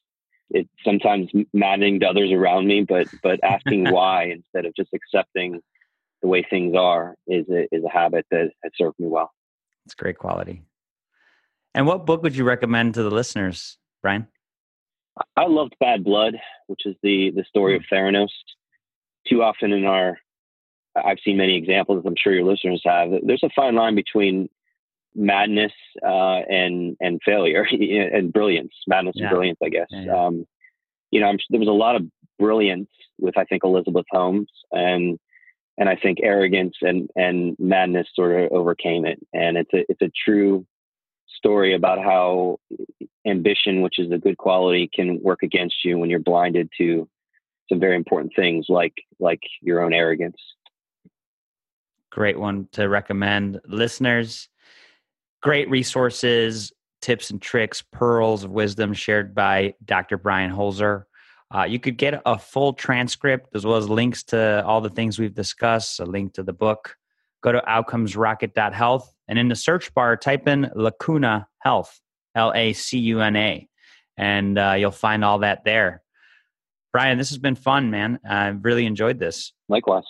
it's 0.51 0.69
sometimes 0.85 1.31
maddening 1.53 2.01
to 2.01 2.07
others 2.07 2.31
around 2.33 2.67
me, 2.67 2.83
but 2.83 3.09
but 3.23 3.41
asking 3.43 3.85
why 3.91 4.25
instead 4.25 4.65
of 4.67 4.75
just 4.75 4.91
accepting 4.95 5.61
the 6.23 6.29
way 6.29 6.47
things 6.49 6.75
are 6.77 7.15
is 7.27 7.47
a, 7.51 7.67
is 7.75 7.85
a 7.85 7.91
habit 7.91 8.27
that 8.31 8.51
has 8.63 8.73
served 8.77 8.99
me 8.99 9.07
well. 9.07 9.31
It's 9.85 9.95
great 9.95 10.19
quality. 10.19 10.63
And 11.75 11.87
what 11.87 12.07
book 12.07 12.23
would 12.23 12.37
you 12.37 12.45
recommend 12.45 12.95
to 12.95 13.03
the 13.03 13.11
listeners, 13.11 13.77
Brian? 14.03 14.27
I 15.37 15.47
loved 15.47 15.75
Bad 15.81 16.05
Blood, 16.05 16.35
which 16.67 16.87
is 16.87 16.95
the 17.03 17.31
the 17.35 17.45
story 17.49 17.77
of 17.77 17.83
hmm. 17.89 17.95
Theranos. 17.95 18.29
Too 19.29 19.43
often 19.43 19.73
in 19.73 19.85
our 19.85 20.19
I've 20.97 21.19
seen 21.25 21.37
many 21.37 21.57
examples, 21.57 22.05
I'm 22.07 22.15
sure 22.17 22.33
your 22.33 22.45
listeners 22.45 22.81
have. 22.85 23.11
There's 23.23 23.43
a 23.43 23.51
fine 23.55 23.75
line 23.75 23.95
between 23.95 24.49
madness 25.17 25.73
uh, 26.05 26.41
and 26.49 26.97
and 27.01 27.21
failure 27.25 27.63
and 27.71 28.33
brilliance, 28.33 28.73
madness 28.87 29.15
yeah. 29.17 29.25
and 29.25 29.31
brilliance, 29.31 29.59
I 29.63 29.69
guess. 29.69 29.89
Yeah. 29.91 30.15
Um, 30.15 30.47
you 31.11 31.21
know, 31.21 31.29
I'm, 31.29 31.39
there 31.51 31.61
was 31.61 31.69
a 31.69 31.73
lot 31.73 31.97
of 31.97 32.03
brilliance 32.39 32.91
with 33.19 33.37
I 33.39 33.45
think 33.45 33.65
Elizabeth 33.65 34.07
Holmes, 34.11 34.51
and 34.73 35.19
and 35.79 35.89
I 35.89 35.97
think 35.97 36.19
arrogance 36.23 36.77
and 36.83 37.11
and 37.17 37.57
madness 37.59 38.09
sort 38.15 38.41
of 38.41 38.53
overcame 38.53 39.07
it. 39.07 39.19
And 39.33 39.57
it's 39.57 39.73
a 39.73 39.85
it's 39.89 40.03
a 40.03 40.11
true 40.25 40.67
story 41.37 41.75
about 41.75 41.99
how 41.99 42.59
ambition, 43.27 43.83
which 43.83 43.99
is 43.99 44.11
a 44.13 44.19
good 44.19 44.39
quality, 44.39 44.89
can 44.93 45.21
work 45.23 45.43
against 45.43 45.85
you 45.85 45.99
when 45.99 46.11
you're 46.11 46.19
blinded 46.19 46.69
to 46.79 47.09
some 47.69 47.81
very 47.81 47.97
important 47.97 48.33
things 48.37 48.67
like 48.69 48.95
like 49.19 49.41
your 49.61 49.83
own 49.83 49.93
arrogance. 49.93 50.37
Great 52.11 52.39
one 52.39 52.69
to 52.73 52.89
recommend 52.89 53.61
listeners. 53.67 54.49
Great 55.43 55.69
resources, 55.71 56.73
tips 57.03 57.31
and 57.31 57.41
tricks, 57.41 57.83
pearls 57.93 58.45
of 58.45 58.51
wisdom 58.51 58.93
shared 58.93 59.35
by 59.35 59.75
Dr. 59.85 60.19
Brian 60.19 60.51
Holzer. 60.51 61.05
Uh, 61.55 61.63
you 61.63 61.79
could 61.79 61.97
get 61.97 62.21
a 62.27 62.39
full 62.39 62.73
transcript 62.73 63.55
as 63.55 63.65
well 63.65 63.77
as 63.77 63.89
links 63.89 64.25
to 64.25 64.65
all 64.65 64.81
the 64.81 64.91
things 64.91 65.19
we've 65.19 65.35
discussed, 65.35 66.01
a 66.01 66.05
link 66.05 66.35
to 66.35 66.43
the 66.43 66.53
book. 66.53 66.97
Go 67.43 67.53
to 67.53 67.61
outcomesrocket.health 67.61 69.13
and 69.29 69.39
in 69.39 69.49
the 69.49 69.55
search 69.55 69.95
bar, 69.95 70.17
type 70.17 70.49
in 70.49 70.71
Lacuna 70.75 71.47
Health, 71.59 72.01
L 72.35 72.53
A 72.55 72.73
C 72.73 72.99
U 72.99 73.21
N 73.21 73.37
A, 73.37 73.69
and 74.17 74.59
uh, 74.59 74.75
you'll 74.77 74.91
find 74.91 75.25
all 75.25 75.41
that 75.41 75.65
there. 75.65 76.03
Brian, 76.93 77.19
this 77.19 77.29
has 77.29 77.39
been 77.39 77.55
fun, 77.55 77.91
man. 77.91 78.19
I've 78.29 78.65
really 78.65 78.87
enjoyed 78.87 79.19
this. 79.19 79.53
Likewise. 79.69 80.05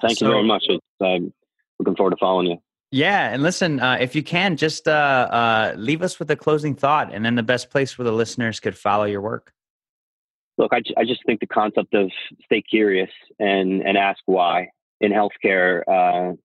Thank 0.00 0.18
so, 0.18 0.26
you 0.26 0.32
very 0.32 0.44
much. 0.44 0.64
I'm 1.02 1.32
looking 1.78 1.96
forward 1.96 2.10
to 2.10 2.16
following 2.18 2.48
you. 2.48 2.58
Yeah, 2.92 3.32
and 3.32 3.42
listen, 3.42 3.80
uh, 3.80 3.98
if 4.00 4.14
you 4.14 4.22
can, 4.22 4.56
just 4.56 4.86
uh, 4.86 4.90
uh, 4.90 5.74
leave 5.76 6.02
us 6.02 6.18
with 6.18 6.30
a 6.30 6.36
closing 6.36 6.74
thought, 6.74 7.12
and 7.12 7.24
then 7.24 7.34
the 7.34 7.42
best 7.42 7.70
place 7.70 7.98
where 7.98 8.04
the 8.04 8.12
listeners 8.12 8.60
could 8.60 8.78
follow 8.78 9.04
your 9.04 9.20
work. 9.20 9.52
Look, 10.56 10.72
I, 10.72 10.82
I 10.96 11.04
just 11.04 11.20
think 11.26 11.40
the 11.40 11.46
concept 11.46 11.94
of 11.94 12.10
stay 12.44 12.62
curious 12.62 13.10
and 13.38 13.82
and 13.82 13.98
ask 13.98 14.20
why 14.26 14.68
in 15.00 15.12
healthcare. 15.12 15.82
Uh, 15.86 16.36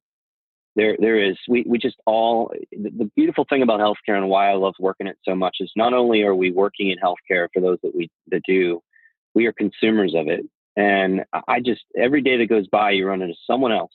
there 0.75 0.95
there 0.99 1.21
is 1.21 1.37
we 1.49 1.63
we 1.67 1.77
just 1.77 1.97
all 2.05 2.51
the, 2.71 2.89
the 2.89 3.11
beautiful 3.15 3.45
thing 3.49 3.61
about 3.61 3.81
healthcare 3.81 4.17
and 4.17 4.29
why 4.29 4.49
I 4.49 4.55
love 4.55 4.73
working 4.79 5.07
it 5.07 5.17
so 5.23 5.35
much 5.35 5.57
is 5.59 5.69
not 5.75 5.93
only 5.93 6.23
are 6.23 6.33
we 6.33 6.49
working 6.49 6.91
in 6.91 6.97
healthcare 6.97 7.47
for 7.53 7.61
those 7.61 7.77
that 7.83 7.93
we 7.93 8.09
that 8.27 8.41
do, 8.47 8.81
we 9.33 9.45
are 9.47 9.53
consumers 9.53 10.15
of 10.15 10.27
it. 10.27 10.45
And 10.77 11.25
I 11.47 11.59
just 11.59 11.81
every 11.97 12.21
day 12.21 12.37
that 12.37 12.47
goes 12.47 12.67
by, 12.67 12.91
you 12.91 13.05
run 13.05 13.21
into 13.21 13.35
someone 13.45 13.73
else 13.73 13.91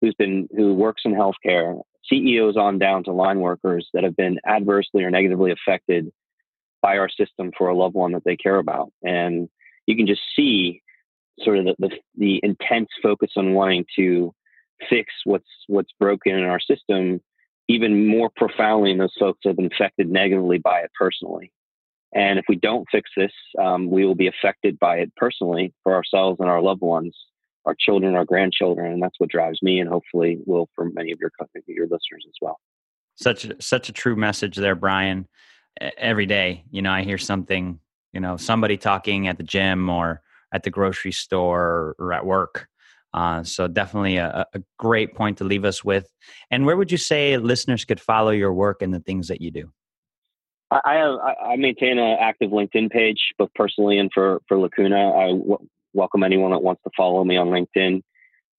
who's 0.00 0.14
been 0.14 0.48
who 0.56 0.74
works 0.74 1.02
in 1.04 1.12
healthcare, 1.12 1.80
CEOs 2.08 2.56
on 2.56 2.78
down 2.78 3.04
to 3.04 3.12
line 3.12 3.40
workers 3.40 3.88
that 3.94 4.04
have 4.04 4.16
been 4.16 4.38
adversely 4.46 5.04
or 5.04 5.10
negatively 5.10 5.52
affected 5.52 6.10
by 6.82 6.98
our 6.98 7.08
system 7.08 7.52
for 7.56 7.68
a 7.68 7.76
loved 7.76 7.94
one 7.94 8.12
that 8.12 8.24
they 8.24 8.36
care 8.36 8.58
about. 8.58 8.90
And 9.02 9.48
you 9.86 9.96
can 9.96 10.06
just 10.06 10.22
see 10.34 10.82
sort 11.42 11.58
of 11.58 11.64
the, 11.66 11.74
the, 11.78 11.90
the 12.16 12.40
intense 12.42 12.88
focus 13.02 13.30
on 13.36 13.54
wanting 13.54 13.84
to 13.96 14.34
fix 14.88 15.12
what's 15.24 15.48
what's 15.66 15.92
broken 15.98 16.34
in 16.34 16.44
our 16.44 16.60
system 16.60 17.20
even 17.70 18.08
more 18.08 18.30
profoundly 18.34 18.90
in 18.90 18.98
those 18.98 19.14
folks 19.18 19.38
that 19.44 19.50
have 19.50 19.56
been 19.56 19.70
affected 19.72 20.10
negatively 20.10 20.58
by 20.58 20.80
it 20.80 20.90
personally. 20.98 21.52
And 22.12 22.36
if 22.40 22.44
we 22.48 22.56
don't 22.56 22.88
fix 22.90 23.08
this, 23.16 23.30
um, 23.62 23.88
we 23.88 24.04
will 24.04 24.16
be 24.16 24.26
affected 24.26 24.76
by 24.80 24.96
it 24.96 25.14
personally 25.16 25.72
for 25.84 25.94
ourselves 25.94 26.40
and 26.40 26.48
our 26.48 26.60
loved 26.60 26.80
ones, 26.80 27.16
our 27.66 27.74
children, 27.78 28.14
our 28.14 28.24
grandchildren, 28.24 28.92
and 28.92 29.02
that's 29.02 29.18
what 29.18 29.30
drives 29.30 29.62
me, 29.62 29.80
and 29.80 29.88
hopefully 29.88 30.38
will 30.46 30.68
for 30.74 30.86
many 30.86 31.12
of 31.12 31.18
your 31.20 31.30
your 31.66 31.84
listeners 31.84 32.24
as 32.26 32.34
well. 32.40 32.58
Such 33.16 33.46
such 33.60 33.88
a 33.88 33.92
true 33.92 34.16
message 34.16 34.56
there, 34.56 34.74
Brian. 34.74 35.26
Every 35.96 36.26
day, 36.26 36.64
you 36.70 36.82
know, 36.82 36.90
I 36.90 37.02
hear 37.02 37.18
something, 37.18 37.78
you 38.12 38.20
know, 38.20 38.36
somebody 38.36 38.76
talking 38.76 39.28
at 39.28 39.36
the 39.36 39.44
gym 39.44 39.88
or 39.88 40.20
at 40.52 40.62
the 40.62 40.70
grocery 40.70 41.12
store 41.12 41.94
or 41.98 42.12
at 42.12 42.26
work. 42.26 42.66
Uh, 43.12 43.42
so 43.42 43.66
definitely 43.66 44.16
a, 44.16 44.46
a 44.54 44.62
great 44.78 45.14
point 45.14 45.38
to 45.38 45.44
leave 45.44 45.64
us 45.64 45.84
with. 45.84 46.08
And 46.50 46.64
where 46.64 46.76
would 46.76 46.92
you 46.92 46.98
say 46.98 47.36
listeners 47.36 47.84
could 47.84 48.00
follow 48.00 48.30
your 48.30 48.52
work 48.52 48.82
and 48.82 48.94
the 48.94 49.00
things 49.00 49.28
that 49.28 49.40
you 49.40 49.50
do? 49.50 49.72
I 50.70 50.94
have 50.94 51.14
I 51.44 51.56
maintain 51.56 51.98
an 51.98 52.16
active 52.20 52.50
LinkedIn 52.50 52.90
page, 52.90 53.18
both 53.38 53.50
personally 53.54 53.98
and 53.98 54.10
for 54.14 54.40
for 54.46 54.58
Lacuna. 54.58 55.10
I 55.10 55.32
welcome 55.92 56.22
anyone 56.22 56.50
that 56.52 56.62
wants 56.62 56.82
to 56.84 56.90
follow 56.96 57.24
me 57.24 57.36
on 57.36 57.48
LinkedIn. 57.48 58.02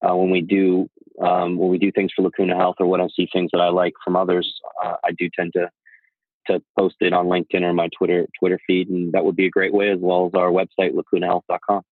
Uh, 0.02 0.15
when 0.15 0.32
we 0.32 0.41
do 0.41 0.89
um, 1.22 1.58
when 1.58 1.70
we 1.70 1.78
do 1.78 1.91
things 1.91 2.12
for 2.15 2.24
Lacuna 2.24 2.56
Health, 2.56 2.76
or 2.80 2.88
when 2.88 3.02
I 3.02 3.08
see 3.15 3.28
things 3.32 3.52
that 3.54 3.62
I 3.62 3.70
like 3.70 3.94
from 4.04 4.15
others, 4.15 4.52
uh, 4.84 4.96
I 5.04 5.12
do 5.12 5.30
tend 5.36 5.54
to 5.54 5.70
to 6.48 6.62
post 6.78 6.96
it 7.02 7.13
on 7.13 7.28
LinkedIn 7.28 7.62
or 7.62 7.74
my 7.74 7.89
Twitter 7.96 8.28
Twitter 8.39 8.60
feed, 8.65 8.89
and 8.89 9.12
that 9.13 9.24
would 9.24 9.36
be 9.36 9.46
a 9.46 9.50
great 9.50 9.74
way, 9.74 9.91
as 9.91 10.00
well 10.00 10.26
as 10.26 10.34
our 10.34 10.50
website 10.50 10.94
lacunahealth.com. 10.94 11.84